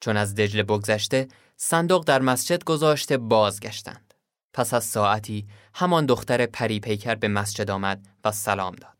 چون 0.00 0.16
از 0.16 0.34
دجله 0.34 0.62
بگذشته 0.62 1.28
صندوق 1.56 2.04
در 2.04 2.20
مسجد 2.20 2.64
گذاشته 2.64 3.16
بازگشتند. 3.16 4.14
پس 4.54 4.74
از 4.74 4.84
ساعتی 4.84 5.46
همان 5.74 6.06
دختر 6.06 6.46
پری 6.46 6.80
پیکر 6.80 7.14
به 7.14 7.28
مسجد 7.28 7.70
آمد 7.70 8.06
و 8.24 8.32
سلام 8.32 8.74
داد. 8.74 8.91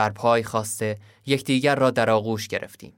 بر 0.00 0.10
پای 0.10 0.42
خواسته 0.42 0.98
یکدیگر 1.26 1.74
را 1.74 1.90
در 1.90 2.10
آغوش 2.10 2.48
گرفتیم. 2.48 2.92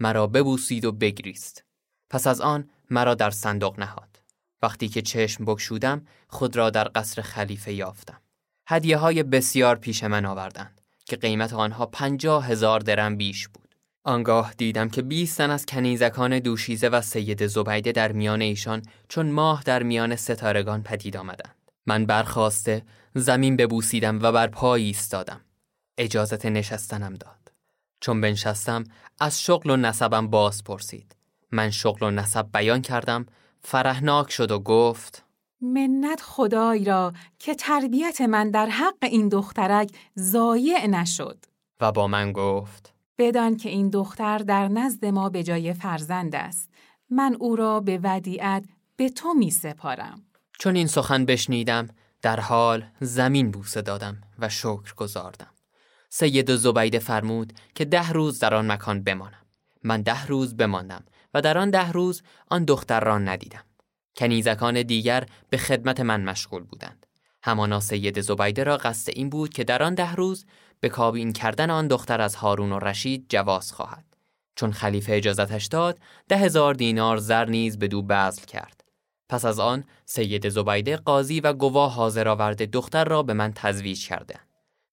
مرا 0.00 0.26
ببوسید 0.26 0.84
و 0.84 0.92
بگریست. 0.92 1.64
پس 2.10 2.26
از 2.26 2.40
آن 2.40 2.70
مرا 2.90 3.14
در 3.14 3.30
صندوق 3.30 3.80
نهاد. 3.80 4.20
وقتی 4.62 4.88
که 4.88 5.02
چشم 5.02 5.44
بکشودم 5.44 6.06
خود 6.28 6.56
را 6.56 6.70
در 6.70 6.90
قصر 6.94 7.22
خلیفه 7.22 7.72
یافتم. 7.72 8.20
هدیه 8.66 8.96
های 8.96 9.22
بسیار 9.22 9.76
پیش 9.76 10.04
من 10.04 10.26
آوردند 10.26 10.80
که 11.04 11.16
قیمت 11.16 11.52
آنها 11.52 11.86
پنجاه 11.86 12.46
هزار 12.46 12.80
درم 12.80 13.16
بیش 13.16 13.48
بود. 13.48 13.74
آنگاه 14.04 14.54
دیدم 14.58 14.88
که 14.88 15.02
20 15.02 15.38
تن 15.38 15.50
از 15.50 15.66
کنیزکان 15.66 16.38
دوشیزه 16.38 16.88
و 16.88 17.00
سید 17.00 17.46
زبیده 17.46 17.92
در 17.92 18.12
میان 18.12 18.42
ایشان 18.42 18.82
چون 19.08 19.30
ماه 19.30 19.62
در 19.62 19.82
میان 19.82 20.16
ستارگان 20.16 20.82
پدید 20.82 21.16
آمدند. 21.16 21.56
من 21.86 22.06
برخواسته 22.06 22.82
زمین 23.14 23.56
ببوسیدم 23.56 24.18
و 24.22 24.32
بر 24.32 24.46
پای 24.46 24.82
ایستادم. 24.82 25.40
اجازت 25.98 26.46
نشستنم 26.46 27.14
داد. 27.14 27.52
چون 28.00 28.20
بنشستم 28.20 28.84
از 29.20 29.42
شغل 29.42 29.70
و 29.70 29.76
نسبم 29.76 30.28
باز 30.28 30.64
پرسید. 30.64 31.16
من 31.52 31.70
شغل 31.70 32.06
و 32.06 32.10
نسب 32.10 32.46
بیان 32.52 32.82
کردم 32.82 33.26
فرهناک 33.60 34.30
شد 34.30 34.50
و 34.50 34.58
گفت 34.58 35.24
منت 35.60 36.20
خدای 36.20 36.84
را 36.84 37.12
که 37.38 37.54
تربیت 37.54 38.20
من 38.20 38.50
در 38.50 38.66
حق 38.66 38.98
این 39.02 39.28
دخترک 39.28 39.90
زایع 40.14 40.86
نشد. 40.86 41.44
و 41.80 41.92
با 41.92 42.06
من 42.06 42.32
گفت 42.32 42.92
بدان 43.18 43.56
که 43.56 43.68
این 43.68 43.90
دختر 43.90 44.38
در 44.38 44.68
نزد 44.68 45.04
ما 45.04 45.28
به 45.28 45.42
جای 45.42 45.72
فرزند 45.72 46.34
است. 46.34 46.70
من 47.10 47.36
او 47.40 47.56
را 47.56 47.80
به 47.80 48.00
ودیعت 48.02 48.64
به 48.96 49.08
تو 49.08 49.34
می 49.34 49.50
سپارم. 49.50 50.22
چون 50.58 50.76
این 50.76 50.86
سخن 50.86 51.24
بشنیدم 51.24 51.88
در 52.22 52.40
حال 52.40 52.84
زمین 53.00 53.50
بوسه 53.50 53.82
دادم 53.82 54.20
و 54.38 54.48
شکر 54.48 54.94
گذاردم 54.96 55.52
سید 56.14 56.56
زبیده 56.56 56.98
فرمود 56.98 57.52
که 57.74 57.84
ده 57.84 58.10
روز 58.10 58.38
در 58.38 58.54
آن 58.54 58.72
مکان 58.72 59.02
بمانم. 59.02 59.46
من 59.82 60.02
ده 60.02 60.26
روز 60.26 60.56
بماندم 60.56 61.04
و 61.34 61.42
در 61.42 61.58
آن 61.58 61.70
ده 61.70 61.92
روز 61.92 62.22
آن 62.48 62.64
دختر 62.64 63.00
را 63.00 63.18
ندیدم. 63.18 63.64
کنیزکان 64.16 64.82
دیگر 64.82 65.26
به 65.50 65.56
خدمت 65.56 66.00
من 66.00 66.24
مشغول 66.24 66.62
بودند. 66.62 67.06
همانا 67.42 67.80
سید 67.80 68.20
زبیده 68.20 68.64
را 68.64 68.76
قصد 68.76 69.12
این 69.16 69.30
بود 69.30 69.52
که 69.52 69.64
در 69.64 69.82
آن 69.82 69.94
ده 69.94 70.14
روز 70.14 70.46
به 70.80 70.88
کابین 70.88 71.32
کردن 71.32 71.70
آن 71.70 71.88
دختر 71.88 72.20
از 72.20 72.34
هارون 72.34 72.72
و 72.72 72.78
رشید 72.78 73.26
جواز 73.28 73.72
خواهد. 73.72 74.04
چون 74.56 74.72
خلیفه 74.72 75.12
اجازتش 75.14 75.66
داد 75.66 75.98
ده 76.28 76.36
هزار 76.36 76.74
دینار 76.74 77.16
زر 77.16 77.44
نیز 77.44 77.78
به 77.78 77.88
دو 77.88 78.02
بذل 78.02 78.44
کرد. 78.44 78.84
پس 79.28 79.44
از 79.44 79.58
آن 79.58 79.84
سید 80.04 80.48
زبیده 80.48 80.96
قاضی 80.96 81.40
و 81.40 81.52
گواه 81.52 81.92
حاضر 81.92 82.28
آورده 82.28 82.66
دختر 82.66 83.04
را 83.04 83.22
به 83.22 83.32
من 83.32 83.52
تزویج 83.54 84.08
کرده. 84.08 84.40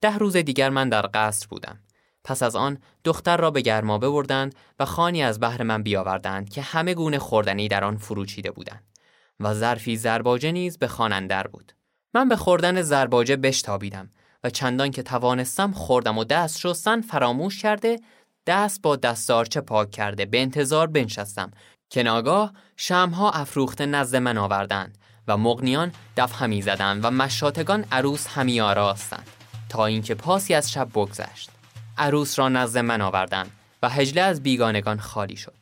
ده 0.01 0.17
روز 0.17 0.37
دیگر 0.37 0.69
من 0.69 0.89
در 0.89 1.09
قصر 1.13 1.47
بودم. 1.47 1.79
پس 2.23 2.43
از 2.43 2.55
آن 2.55 2.77
دختر 3.03 3.37
را 3.37 3.51
به 3.51 3.61
گرما 3.61 3.97
بردند 3.97 4.55
و 4.79 4.85
خانی 4.85 5.23
از 5.23 5.39
بهر 5.39 5.63
من 5.63 5.83
بیاوردند 5.83 6.49
که 6.49 6.61
همه 6.61 6.93
گونه 6.93 7.19
خوردنی 7.19 7.67
در 7.67 7.83
آن 7.83 7.97
فروچیده 7.97 8.51
بودند 8.51 8.83
و 9.39 9.53
ظرفی 9.53 9.97
زرباجه 9.97 10.51
نیز 10.51 10.77
به 10.77 10.87
خانندر 10.87 11.47
بود. 11.47 11.73
من 12.13 12.29
به 12.29 12.35
خوردن 12.35 12.81
زرباجه 12.81 13.35
بشتابیدم 13.35 14.09
و 14.43 14.49
چندان 14.49 14.91
که 14.91 15.03
توانستم 15.03 15.71
خوردم 15.71 16.17
و 16.17 16.23
دست 16.23 16.59
شستن 16.59 17.01
فراموش 17.01 17.61
کرده 17.61 17.99
دست 18.47 18.81
با 18.81 18.95
دستارچه 18.95 19.61
پاک 19.61 19.91
کرده 19.91 20.25
به 20.25 20.41
انتظار 20.41 20.87
بنشستم 20.87 21.51
که 21.89 22.03
ناگاه 22.03 22.53
شمها 22.77 23.31
افروخته 23.31 23.85
نزد 23.85 24.15
من 24.15 24.37
آوردند 24.37 24.97
و 25.27 25.37
مغنیان 25.37 25.91
دف 26.17 26.41
همی 26.41 26.61
زدند 26.61 27.05
و 27.05 27.11
مشاتگان 27.11 27.85
عروس 27.91 28.27
همی 28.27 28.61
آراستند. 28.61 29.38
تا 29.69 29.85
اینکه 29.85 30.15
پاسی 30.15 30.53
از 30.53 30.71
شب 30.71 30.89
بگذشت. 30.89 31.49
عروس 31.97 32.39
را 32.39 32.49
نزد 32.49 32.77
من 32.77 33.01
آوردند 33.01 33.51
و 33.83 33.89
هجله 33.89 34.21
از 34.21 34.43
بیگانگان 34.43 34.99
خالی 34.99 35.35
شد. 35.35 35.55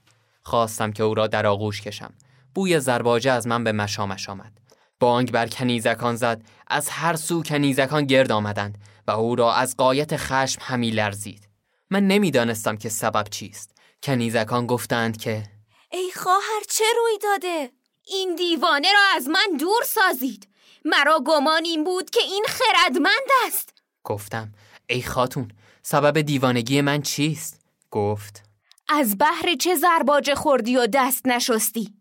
خواستم 0.44 0.92
که 0.92 1.04
او 1.04 1.14
را 1.14 1.28
در 1.28 1.48
آغوش 1.48 1.82
کشم. 1.82 2.14
بوی 2.56 2.80
زرباجه 2.80 3.32
از 3.32 3.48
من 3.48 3.64
به 3.64 3.72
مشامش 3.72 4.30
آمد. 4.30 4.52
بانگ 5.00 5.32
بر 5.32 5.48
کنیزکان 5.48 6.16
زد. 6.16 6.42
از 6.68 6.90
هر 6.90 7.16
سو 7.16 7.44
کنیزکان 7.44 8.06
گرد 8.06 8.32
آمدند 8.32 8.78
و 9.08 9.12
او 9.12 9.36
را 9.36 9.54
از 9.54 9.78
قایت 9.78 10.18
خشم 10.18 10.62
همی 10.62 10.92
لرزید. 10.92 11.48
من 11.90 12.08
نمی‌دانستم 12.08 12.78
که 12.78 12.90
سبب 12.90 13.28
چیست. 13.30 13.78
کنیزکان 14.04 14.68
گفتند 14.68 15.18
که 15.18 15.44
ای 15.92 16.12
خواهر 16.16 16.62
چه 16.70 16.84
روی 16.98 17.18
داده؟ 17.24 17.72
این 18.08 18.36
دیوانه 18.36 18.94
را 18.94 19.00
از 19.16 19.28
من 19.28 19.58
دور 19.60 19.84
سازید. 19.84 20.48
مرا 20.86 21.20
گمان 21.26 21.66
این 21.66 21.84
بود 21.84 22.10
که 22.10 22.20
این 22.20 22.46
خردمند 22.48 23.28
است. 23.48 23.77
گفتم. 24.08 24.52
ای 24.90 25.02
خاتون 25.02 25.48
سبب 25.82 26.22
دیوانگی 26.22 26.82
من 26.82 27.02
چیست؟ 27.02 27.60
گفت. 27.92 28.44
از 28.90 29.18
بحر 29.18 29.56
چه 29.60 29.76
زرباجه 29.76 30.36
خوردی 30.36 30.78
و 30.78 30.88
دست 30.94 31.28
نشستی؟ 31.28 31.94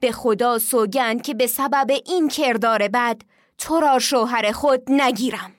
به 0.00 0.12
خدا 0.12 0.58
سوگند 0.58 1.22
که 1.22 1.34
به 1.34 1.46
سبب 1.46 1.86
این 2.06 2.28
کردار 2.28 2.88
بد 2.88 3.22
تو 3.58 3.80
را 3.80 3.98
شوهر 3.98 4.52
خود 4.52 4.82
نگیرم. 4.88 5.52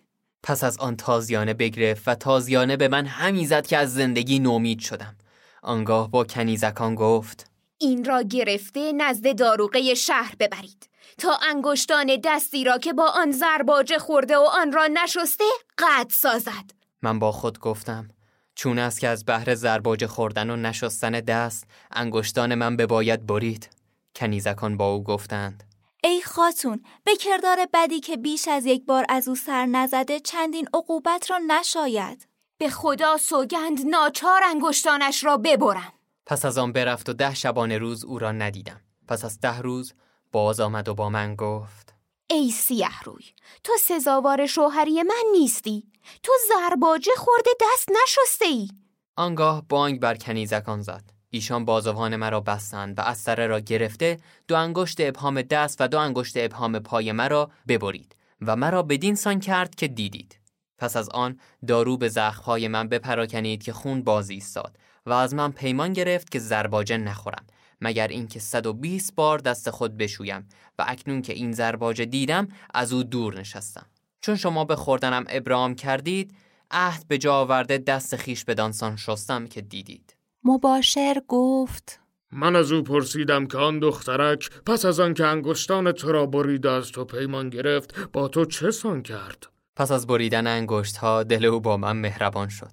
پس 0.43 0.63
از 0.63 0.77
آن 0.77 0.95
تازیانه 0.95 1.53
بگرفت 1.53 2.07
و 2.07 2.15
تازیانه 2.15 2.77
به 2.77 2.87
من 2.87 3.05
همی 3.05 3.45
زد 3.45 3.67
که 3.67 3.77
از 3.77 3.93
زندگی 3.93 4.39
نومید 4.39 4.79
شدم. 4.79 5.15
آنگاه 5.63 6.11
با 6.11 6.23
کنیزکان 6.23 6.95
گفت. 6.95 7.49
این 7.77 8.05
را 8.05 8.21
گرفته 8.21 8.91
نزد 8.91 9.35
داروغه 9.35 9.93
شهر 9.93 10.35
ببرید. 10.39 10.89
تا 11.19 11.39
انگشتان 11.49 12.17
دستی 12.23 12.63
را 12.63 12.77
که 12.77 12.93
با 12.93 13.11
آن 13.15 13.31
زرباجه 13.31 13.99
خورده 13.99 14.37
و 14.37 14.41
آن 14.53 14.71
را 14.71 14.87
نشسته 14.87 15.43
قد 15.77 16.07
سازد. 16.09 16.71
من 17.01 17.19
با 17.19 17.31
خود 17.31 17.59
گفتم 17.59 18.07
چون 18.55 18.79
است 18.79 18.99
که 18.99 19.07
از 19.07 19.25
بحر 19.27 19.55
زرباجه 19.55 20.07
خوردن 20.07 20.49
و 20.49 20.55
نشستن 20.55 21.11
دست 21.11 21.63
انگشتان 21.91 22.55
من 22.55 22.77
به 22.77 22.85
باید 22.85 23.25
برید. 23.25 23.69
کنیزکان 24.15 24.77
با 24.77 24.93
او 24.93 25.03
گفتند. 25.03 25.63
ای 26.03 26.21
خاتون 26.21 26.83
به 27.03 27.15
کردار 27.15 27.57
بدی 27.73 27.99
که 27.99 28.17
بیش 28.17 28.47
از 28.47 28.65
یک 28.65 28.85
بار 28.85 29.05
از 29.09 29.27
او 29.27 29.35
سر 29.35 29.65
نزده 29.65 30.19
چندین 30.19 30.67
عقوبت 30.73 31.31
را 31.31 31.37
نشاید. 31.37 32.27
به 32.57 32.69
خدا 32.69 33.17
سوگند 33.17 33.79
ناچار 33.85 34.41
انگشتانش 34.43 35.23
را 35.23 35.37
ببرم. 35.37 35.93
پس 36.25 36.45
از 36.45 36.57
آن 36.57 36.73
برفت 36.73 37.09
و 37.09 37.13
ده 37.13 37.35
شبانه 37.35 37.77
روز 37.77 38.05
او 38.05 38.19
را 38.19 38.31
ندیدم. 38.31 38.81
پس 39.07 39.25
از 39.25 39.39
ده 39.39 39.59
روز 39.59 39.93
باز 40.31 40.59
آمد 40.59 40.89
و 40.89 40.93
با 40.93 41.09
من 41.09 41.35
گفت. 41.35 41.93
ای 42.29 42.51
سیه 42.51 43.03
روی 43.03 43.25
تو 43.63 43.73
سزاوار 43.79 44.45
شوهری 44.45 45.03
من 45.03 45.23
نیستی. 45.31 45.83
تو 46.23 46.31
زرباجه 46.49 47.11
خورده 47.17 47.51
دست 47.61 47.89
نشسته 48.03 48.45
ای 48.45 48.67
آنگاه 49.15 49.63
بانگ 49.69 49.99
بر 49.99 50.15
کنیزکان 50.15 50.81
زد. 50.81 51.03
ایشان 51.29 51.65
بازوان 51.65 52.15
مرا 52.15 52.41
بستند 52.41 52.99
و 52.99 53.01
از 53.01 53.17
سره 53.17 53.47
را 53.47 53.59
گرفته 53.59 54.19
دو 54.47 54.55
انگشت 54.55 54.97
ابهام 54.99 55.41
دست 55.41 55.81
و 55.81 55.87
دو 55.87 55.97
انگشت 55.97 56.33
ابهام 56.37 56.79
پای 56.79 57.11
مرا 57.11 57.51
ببرید 57.67 58.15
و 58.41 58.55
مرا 58.55 58.83
بدین 58.83 59.15
سان 59.15 59.39
کرد 59.39 59.75
که 59.75 59.87
دیدید. 59.87 60.39
پس 60.77 60.95
از 60.95 61.09
آن 61.09 61.39
دارو 61.67 61.97
به 61.97 62.09
زخمهای 62.09 62.67
من 62.67 62.87
بپراکنید 62.87 63.63
که 63.63 63.73
خون 63.73 64.03
باز 64.03 64.29
ایستاد 64.29 64.77
و 65.05 65.13
از 65.13 65.33
من 65.33 65.51
پیمان 65.51 65.93
گرفت 65.93 66.31
که 66.31 66.39
زرباجه 66.39 66.97
نخورم 66.97 67.45
مگر 67.81 68.07
اینکه 68.07 68.39
120 68.39 69.15
بار 69.15 69.39
دست 69.39 69.69
خود 69.69 69.97
بشویم 69.97 70.47
و 70.79 70.85
اکنون 70.87 71.21
که 71.21 71.33
این 71.33 71.51
زرباجه 71.51 72.05
دیدم 72.05 72.47
از 72.73 72.93
او 72.93 73.03
دور 73.03 73.39
نشستم. 73.39 73.85
چون 74.21 74.35
شما 74.35 74.65
به 74.65 74.75
خوردنم 74.75 75.25
ابرام 75.29 75.75
کردید 75.75 76.35
عهد 76.71 77.07
به 77.07 77.17
جا 77.17 77.35
آورده 77.35 77.77
دست 77.77 78.15
خیش 78.15 78.45
به 78.45 78.53
دانسان 78.53 78.95
شستم 78.95 79.47
که 79.47 79.61
دیدید. 79.61 80.15
مباشر 80.43 81.21
گفت. 81.27 81.99
من 82.31 82.55
از 82.55 82.71
او 82.71 82.81
پرسیدم 82.81 83.47
که 83.47 83.57
آن 83.57 83.79
دخترک 83.79 84.49
پس 84.65 84.85
از 84.85 84.99
آن 84.99 85.13
که 85.13 85.25
انگشتان 85.25 85.91
تو 85.91 86.11
را 86.11 86.25
برید 86.25 86.67
از 86.67 86.91
تو 86.91 87.05
پیمان 87.05 87.49
گرفت 87.49 87.99
با 88.13 88.27
تو 88.27 88.45
چه 88.45 88.71
سان 88.71 89.01
کرد؟ 89.01 89.47
پس 89.75 89.91
از 89.91 90.07
بریدن 90.07 90.47
انگشت 90.47 90.97
ها 90.97 91.23
دل 91.23 91.45
او 91.45 91.59
با 91.59 91.77
من 91.77 91.97
مهربان 91.97 92.49
شد. 92.49 92.71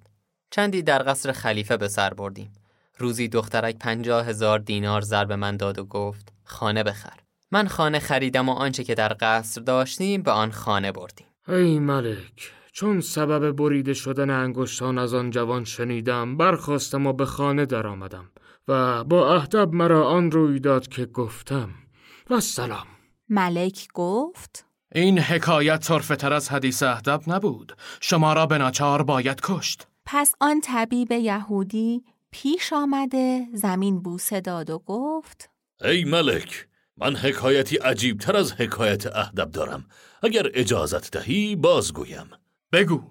چندی 0.51 0.83
در 0.83 1.03
قصر 1.07 1.33
خلیفه 1.33 1.77
به 1.77 1.89
سر 1.89 2.15
بردیم. 2.15 2.53
روزی 2.99 3.29
دخترک 3.29 3.79
پنجاه 3.79 4.26
هزار 4.26 4.59
دینار 4.59 5.00
زر 5.00 5.25
به 5.25 5.37
من 5.37 5.57
داد 5.57 5.79
و 5.79 5.85
گفت 5.85 6.33
خانه 6.45 6.83
بخر. 6.83 7.12
من 7.50 7.69
خانه 7.69 7.99
خریدم 7.99 8.49
و 8.49 8.53
آنچه 8.53 8.85
که 8.85 8.95
در 8.95 9.17
قصر 9.21 9.61
داشتیم 9.61 10.23
به 10.23 10.31
آن 10.31 10.50
خانه 10.50 10.93
بردیم. 10.93 11.26
ای 11.49 11.79
ملک 11.79 12.53
چون 12.73 13.00
سبب 13.00 13.57
بریده 13.57 13.95
شدن 13.95 14.31
انگشتان 14.31 14.99
از 14.99 15.15
آن 15.15 15.31
جوان 15.31 15.65
شنیدم 15.65 16.37
برخواستم 16.37 17.07
و 17.07 17.12
به 17.12 17.26
خانه 17.26 17.67
درآمدم 17.67 18.31
و 18.69 19.05
با 19.05 19.35
اهدب 19.35 19.73
مرا 19.73 20.09
آن 20.09 20.31
روی 20.31 20.61
داد 20.61 20.88
که 20.88 21.07
گفتم. 21.07 21.71
و 22.31 22.41
سلام 22.41 22.87
ملک 23.29 23.88
گفت 23.95 24.67
این 24.95 25.19
حکایت 25.19 25.85
صرفه 25.85 26.17
تر 26.17 26.33
از 26.33 26.49
حدیث 26.49 26.83
اهدب 26.83 27.21
نبود. 27.26 27.76
شما 28.00 28.33
را 28.33 28.47
به 28.47 28.59
ناچار 28.59 29.03
باید 29.03 29.41
کشت. 29.43 29.87
پس 30.07 30.35
آن 30.41 30.61
طبیب 30.61 31.12
یهودی 31.12 32.05
پیش 32.43 32.73
آمده 32.73 33.47
زمین 33.52 34.02
بوسه 34.02 34.40
داد 34.40 34.71
و 34.71 34.78
گفت 34.78 35.50
ای 35.85 36.05
ملک 36.05 36.66
من 36.97 37.16
حکایتی 37.16 37.76
عجیب 37.76 38.19
تر 38.19 38.37
از 38.37 38.52
حکایت 38.52 39.07
اهدب 39.07 39.50
دارم. 39.50 39.87
اگر 40.23 40.50
اجازت 40.55 41.11
دهی 41.11 41.57
بازگویم. 41.57 42.31
بگو. 42.73 43.02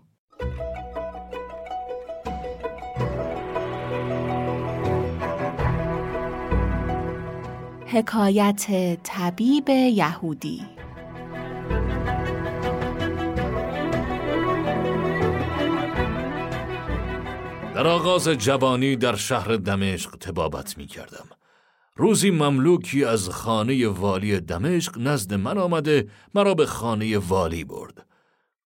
حکایت 7.86 8.98
طبیب 9.04 9.70
یهودی. 9.70 10.62
در 17.76 17.88
آغاز 17.88 18.28
جوانی 18.28 18.96
در 18.96 19.16
شهر 19.16 19.56
دمشق 19.56 20.16
تبابت 20.16 20.78
می 20.78 20.86
کردم. 20.86 21.26
روزی 21.96 22.32
مملوکی 22.32 23.06
از 23.06 23.30
خانه 23.30 23.88
والی 23.88 24.40
دمشق 24.40 24.98
نزد 24.98 25.34
من 25.34 25.58
آمده 25.58 26.10
مرا 26.36 26.54
به 26.54 26.66
خانه 26.66 27.18
والی 27.18 27.64
برد. 27.64 28.06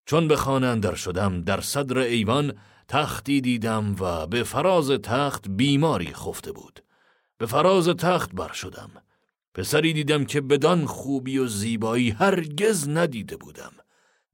چون 0.06 0.28
به 0.28 0.36
خانه 0.36 0.68
اندر 0.68 0.96
شدم 0.96 1.42
در 1.42 1.62
صدر 1.62 1.98
ایوان 1.98 2.54
تختی 2.88 3.42
دیدم 3.42 3.96
و 4.00 4.28
به 4.28 4.44
فراز 4.44 4.92
تخت 4.92 5.50
بیماری 5.50 6.14
خفته 6.14 6.52
بود. 6.52 6.80
به 7.38 7.46
فراز 7.46 7.88
تخت 7.88 8.32
بر 8.34 8.54
شدم. 8.54 8.90
پسری 9.54 9.94
دیدم 9.94 10.26
که 10.26 10.42
بدان 10.42 10.86
خوبی 10.86 11.38
و 11.38 11.48
زیبایی 11.48 12.10
هرگز 12.10 12.90
ندیده 12.90 13.38
بودم. 13.38 13.72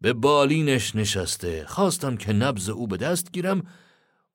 به 0.02 0.14
بالینش 0.14 0.96
نشسته 0.96 1.66
خواستم 1.68 2.18
که 2.18 2.34
نبز 2.34 2.70
او 2.70 2.88
به 2.88 2.98
دست 2.98 3.32
گیرم 3.32 3.64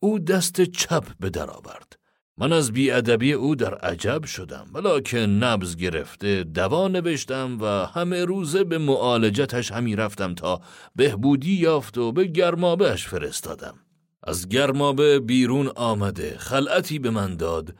او 0.02 0.18
دست 0.18 0.60
چپ 0.60 1.04
به 1.20 1.30
در 1.30 1.50
آورد. 1.50 1.98
من 2.38 2.52
از 2.52 2.72
بیادبی 2.72 3.32
او 3.32 3.54
در 3.54 3.74
عجب 3.74 4.24
شدم 4.24 4.66
ولی 4.74 5.02
که 5.02 5.18
نبز 5.18 5.76
گرفته 5.76 6.44
دوا 6.44 6.88
نوشتم 6.88 7.58
و 7.60 7.64
همه 7.66 8.24
روزه 8.24 8.64
به 8.64 8.78
معالجتش 8.78 9.72
همی 9.72 9.96
رفتم 9.96 10.34
تا 10.34 10.60
بهبودی 10.96 11.54
یافت 11.54 11.98
و 11.98 12.12
به 12.12 12.24
گرمابهش 12.24 13.06
فرستادم. 13.06 13.74
از 14.22 14.48
گرمابه 14.48 15.20
بیرون 15.20 15.68
آمده 15.68 16.36
خلعتی 16.38 16.98
به 16.98 17.10
من 17.10 17.36
داد 17.36 17.74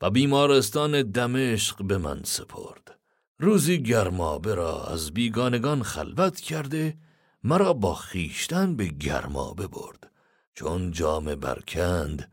و 0.00 0.10
بیمارستان 0.10 1.02
دمشق 1.02 1.82
به 1.82 1.98
من 1.98 2.20
سپرد. 2.24 2.98
روزی 3.38 3.82
گرمابه 3.82 4.54
را 4.54 4.84
از 4.84 5.14
بیگانگان 5.14 5.82
خلوت 5.82 6.40
کرده 6.40 6.96
مرا 7.44 7.72
با 7.72 7.94
خیشتن 7.94 8.76
به 8.76 8.86
گرمابه 8.86 9.66
برد. 9.66 10.10
چون 10.58 10.90
جام 10.90 11.34
برکند 11.34 12.32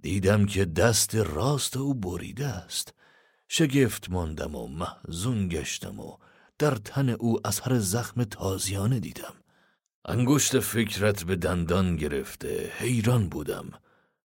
دیدم 0.00 0.46
که 0.46 0.64
دست 0.64 1.14
راست 1.14 1.76
او 1.76 1.94
بریده 1.94 2.46
است. 2.46 2.94
شگفت 3.48 4.10
ماندم 4.10 4.54
و 4.54 4.68
محزون 4.68 5.48
گشتم 5.48 6.00
و 6.00 6.16
در 6.58 6.74
تن 6.74 7.08
او 7.08 7.46
اثر 7.46 7.78
زخم 7.78 8.24
تازیانه 8.24 9.00
دیدم. 9.00 9.34
انگشت 10.04 10.58
فکرت 10.58 11.24
به 11.24 11.36
دندان 11.36 11.96
گرفته 11.96 12.72
حیران 12.78 13.28
بودم. 13.28 13.70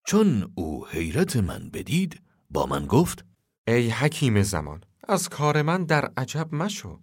چون 0.07 0.53
او 0.55 0.87
حیرت 0.87 1.37
من 1.37 1.71
بدید 1.71 2.21
با 2.51 2.67
من 2.67 2.87
گفت 2.87 3.25
ای 3.69 3.91
حکیم 3.91 4.43
زمان 4.43 4.81
از 5.09 5.29
کار 5.29 5.63
من 5.63 5.85
در 5.85 6.11
عجب 6.17 6.55
مشو. 6.55 7.01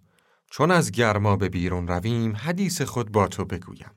چون 0.50 0.70
از 0.70 0.90
گرما 0.90 1.36
به 1.36 1.48
بیرون 1.48 1.88
رویم 1.88 2.36
حدیث 2.36 2.82
خود 2.82 3.12
با 3.12 3.28
تو 3.28 3.44
بگویم. 3.44 3.90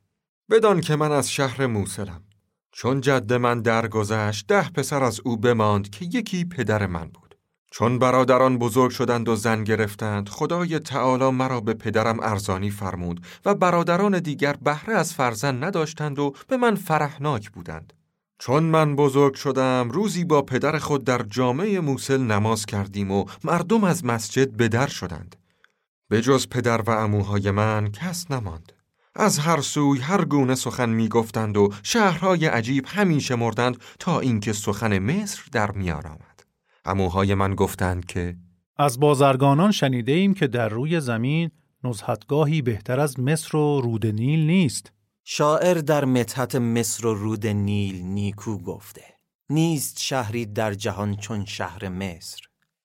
بدان 0.49 0.81
که 0.81 0.95
من 0.95 1.11
از 1.11 1.31
شهر 1.31 1.65
موسلم. 1.65 2.23
چون 2.71 3.01
جد 3.01 3.33
من 3.33 3.61
درگذشت 3.61 4.47
ده 4.47 4.69
پسر 4.69 5.03
از 5.03 5.19
او 5.23 5.37
بماند 5.37 5.89
که 5.89 6.05
یکی 6.05 6.45
پدر 6.45 6.87
من 6.87 7.05
بود. 7.05 7.29
چون 7.71 7.99
برادران 7.99 8.57
بزرگ 8.57 8.91
شدند 8.91 9.29
و 9.29 9.35
زن 9.35 9.63
گرفتند 9.63 10.29
خدای 10.29 10.79
تعالی 10.79 11.29
مرا 11.29 11.61
به 11.61 11.73
پدرم 11.73 12.19
ارزانی 12.19 12.69
فرمود 12.69 13.25
و 13.45 13.55
برادران 13.55 14.19
دیگر 14.19 14.53
بهره 14.53 14.93
از 14.93 15.13
فرزند 15.13 15.63
نداشتند 15.63 16.19
و 16.19 16.35
به 16.47 16.57
من 16.57 16.75
فرحناک 16.75 17.51
بودند. 17.51 17.93
چون 18.39 18.63
من 18.63 18.95
بزرگ 18.95 19.33
شدم 19.33 19.89
روزی 19.91 20.25
با 20.25 20.41
پدر 20.41 20.77
خود 20.77 21.03
در 21.03 21.21
جامعه 21.23 21.79
موسل 21.79 22.21
نماز 22.21 22.65
کردیم 22.65 23.11
و 23.11 23.25
مردم 23.43 23.83
از 23.83 24.05
مسجد 24.05 24.51
به 24.51 24.67
در 24.67 24.87
شدند. 24.87 25.35
به 26.09 26.21
جز 26.21 26.47
پدر 26.47 26.81
و 26.81 26.89
اموهای 26.89 27.51
من 27.51 27.91
کس 27.91 28.31
نماند. 28.31 28.78
از 29.15 29.39
هر 29.39 29.61
سوی 29.61 29.99
هر 29.99 30.25
گونه 30.25 30.55
سخن 30.55 30.89
می 30.89 31.09
گفتند 31.09 31.57
و 31.57 31.69
شهرهای 31.83 32.45
عجیب 32.45 32.85
همیشه 32.87 33.35
مردند 33.35 33.77
تا 33.99 34.19
اینکه 34.19 34.53
سخن 34.53 34.99
مصر 34.99 35.41
در 35.51 35.71
میان 35.71 36.05
آمد. 36.05 36.43
اموهای 36.85 37.33
من 37.33 37.55
گفتند 37.55 38.05
که 38.05 38.35
از 38.77 38.99
بازرگانان 38.99 39.71
شنیده 39.71 40.11
ایم 40.11 40.33
که 40.33 40.47
در 40.47 40.69
روی 40.69 40.99
زمین 40.99 41.51
نزهتگاهی 41.83 42.61
بهتر 42.61 42.99
از 42.99 43.19
مصر 43.19 43.57
و 43.57 43.81
رود 43.81 44.05
نیل 44.05 44.39
نیست. 44.39 44.91
شاعر 45.23 45.73
در 45.73 46.05
متحت 46.05 46.55
مصر 46.55 47.05
و 47.05 47.13
رود 47.13 47.47
نیل 47.47 48.01
نیکو 48.01 48.57
گفته. 48.57 49.03
نیست 49.49 49.99
شهری 49.99 50.45
در 50.45 50.73
جهان 50.73 51.15
چون 51.15 51.45
شهر 51.45 51.89
مصر. 51.89 52.41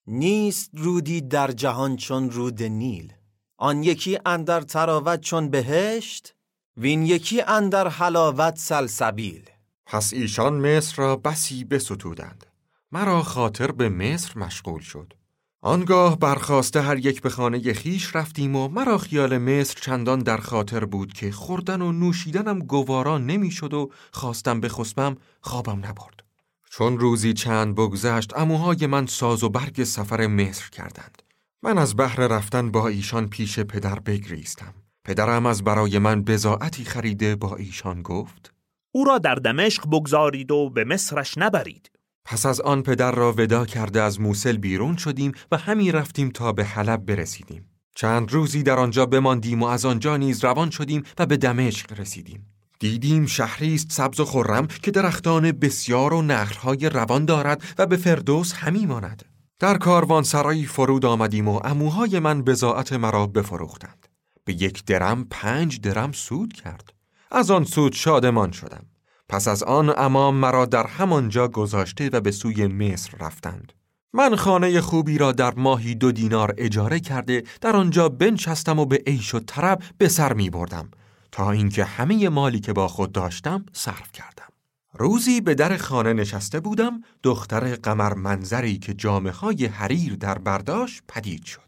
نیست 0.07 0.71
رودی 0.73 1.21
در 1.21 1.51
جهان 1.51 1.97
چون 1.97 2.31
رود 2.31 2.63
نیل. 2.63 3.13
آن 3.57 3.83
یکی 3.83 4.19
اندر 4.27 4.61
تراوت 4.61 5.21
چون 5.21 5.51
بهشت 5.51 6.35
وین 6.77 7.07
یکی 7.07 7.43
اندر 7.43 7.89
حلاوت 7.89 8.59
سلسبیل. 8.59 9.51
پس 9.87 10.13
ایشان 10.13 10.55
مصر 10.55 10.95
را 10.97 11.17
بسی 11.17 11.65
بستودند. 11.65 12.47
مرا 12.93 13.23
خاطر 13.23 13.73
به 13.73 13.89
مصر 13.89 14.39
مشغول 14.39 14.81
شد. 14.81 15.13
آنگاه 15.61 16.19
برخواسته 16.19 16.81
هر 16.83 16.99
یک 16.99 17.23
به 17.23 17.31
خانه 17.31 17.73
خیش 17.73 18.17
رفتیم 18.17 18.57
و 18.57 18.69
مرا 18.69 18.99
خیال 18.99 19.39
مصر 19.39 19.75
چندان 19.81 20.19
در 20.19 20.37
خاطر 20.37 20.85
بود 20.85 21.13
که 21.13 21.33
خوردن 21.33 21.83
و 21.83 21.93
نوشیدنم 21.93 22.59
گوارا 22.59 23.19
نمی‌شد 23.19 23.75
و 23.75 23.91
خواستم 24.13 24.61
به 24.61 24.69
خسبم 24.69 25.17
خوابم 25.41 25.79
نبرد. 25.79 26.25
چون 26.71 26.99
روزی 26.99 27.33
چند 27.33 27.75
بگذشت 27.75 28.37
اموهای 28.37 28.87
من 28.87 29.07
ساز 29.07 29.43
و 29.45 29.49
برگ 29.49 29.85
سفر 29.85 30.27
مصر 30.27 30.69
کردند. 30.69 31.23
من 31.65 31.79
از 31.79 31.97
بحر 31.97 32.21
رفتن 32.27 32.71
با 32.71 32.89
ایشان 32.89 33.29
پیش 33.29 33.61
پدر 33.61 33.99
بگریستم. 33.99 34.75
پدرم 35.05 35.47
از 35.47 35.65
برای 35.65 35.99
من 35.99 36.23
بزاعتی 36.23 36.85
خریده 36.85 37.37
با 37.37 37.57
ایشان 37.57 38.03
گفت 38.03 38.55
او 38.95 39.05
را 39.05 39.19
در 39.19 39.35
دمشق 39.35 39.87
بگذارید 39.87 40.51
و 40.51 40.71
به 40.71 40.85
مصرش 40.85 41.39
نبرید. 41.39 41.91
پس 42.25 42.47
از 42.47 42.61
آن 42.61 42.83
پدر 42.83 43.13
را 43.13 43.33
ودا 43.33 43.67
کرده 43.67 44.03
از 44.03 44.21
موسل 44.21 44.57
بیرون 44.57 44.97
شدیم 44.97 45.33
و 45.53 45.57
همین 45.57 45.93
رفتیم 45.93 46.31
تا 46.31 46.53
به 46.53 46.65
حلب 46.65 47.07
برسیدیم. 47.07 47.71
چند 47.97 48.33
روزی 48.33 48.63
در 48.63 48.79
آنجا 48.79 49.07
بماندیم 49.07 49.63
و 49.63 49.67
از 49.67 49.85
آنجا 49.85 50.17
نیز 50.17 50.45
روان 50.45 50.71
شدیم 50.71 51.03
و 51.19 51.27
به 51.27 51.37
دمشق 51.37 52.01
رسیدیم. 52.01 52.47
دیدیم 52.79 53.27
شهری 53.27 53.75
است 53.75 53.93
سبز 53.93 54.21
و 54.21 54.25
خرم 54.25 54.67
که 54.67 54.91
درختان 54.91 55.53
بسیار 55.53 56.15
و 56.15 56.23
نهرهای 56.23 56.89
روان 56.89 57.25
دارد 57.25 57.63
و 57.79 57.87
به 57.87 57.97
فردوس 57.97 58.53
همی 58.53 58.87
ماند. 58.87 59.34
در 59.59 59.79
کاروان 59.79 60.23
سرایی 60.23 60.67
فرود 60.67 61.05
آمدیم 61.05 61.49
و 61.49 61.61
اموهای 61.65 62.19
من 62.19 62.43
بزاعت 62.43 62.93
مرا 62.93 63.27
بفروختند. 63.27 64.09
به 64.45 64.53
یک 64.53 64.85
درم 64.85 65.27
پنج 65.31 65.81
درم 65.81 66.13
سود 66.13 66.53
کرد. 66.53 66.93
از 67.31 67.51
آن 67.51 67.65
سود 67.65 67.93
شادمان 67.93 68.53
شدم. 68.53 68.87
پس 69.29 69.49
از 69.49 69.63
آن 69.63 69.95
امام 69.97 70.35
مرا 70.35 70.67
در 70.67 70.87
همانجا 70.87 71.49
گذاشته 71.49 72.11
و 72.13 72.21
به 72.21 72.31
سوی 72.31 72.67
مصر 72.67 73.19
رفتند. 73.21 73.73
من 74.13 74.37
خانه 74.37 74.81
خوبی 74.81 75.19
را 75.19 75.33
در 75.33 75.55
ماهی 75.55 75.95
دو 75.95 76.13
دینار 76.13 76.55
اجاره 76.59 77.01
کرده 77.01 77.43
در 77.61 77.77
آنجا 77.77 78.09
بنشستم 78.09 78.79
و 78.79 78.87
به 78.87 79.03
عیش 79.07 79.35
و 79.35 79.41
طرب 79.41 79.83
به 79.99 80.09
سر 80.09 80.33
می 80.33 80.51
بردم 80.51 80.91
تا 81.33 81.51
اینکه 81.51 81.85
همه 81.85 82.29
مالی 82.29 82.61
که 82.61 82.73
با 82.73 82.89
خود 82.89 83.13
داشتم 83.13 83.67
صرف 83.73 84.13
کردم. 84.13 84.54
روزی 84.99 85.41
به 85.41 85.55
در 85.55 85.77
خانه 85.77 86.13
نشسته 86.13 86.61
بودم 86.61 87.01
دختر 87.23 87.75
قمر 87.75 88.15
منظری 88.15 88.79
که 88.79 88.95
جامعه 88.95 89.33
های 89.33 89.67
حریر 89.67 90.17
در 90.17 90.39
برداشت 90.39 91.03
پدید 91.09 91.45
شد. 91.45 91.61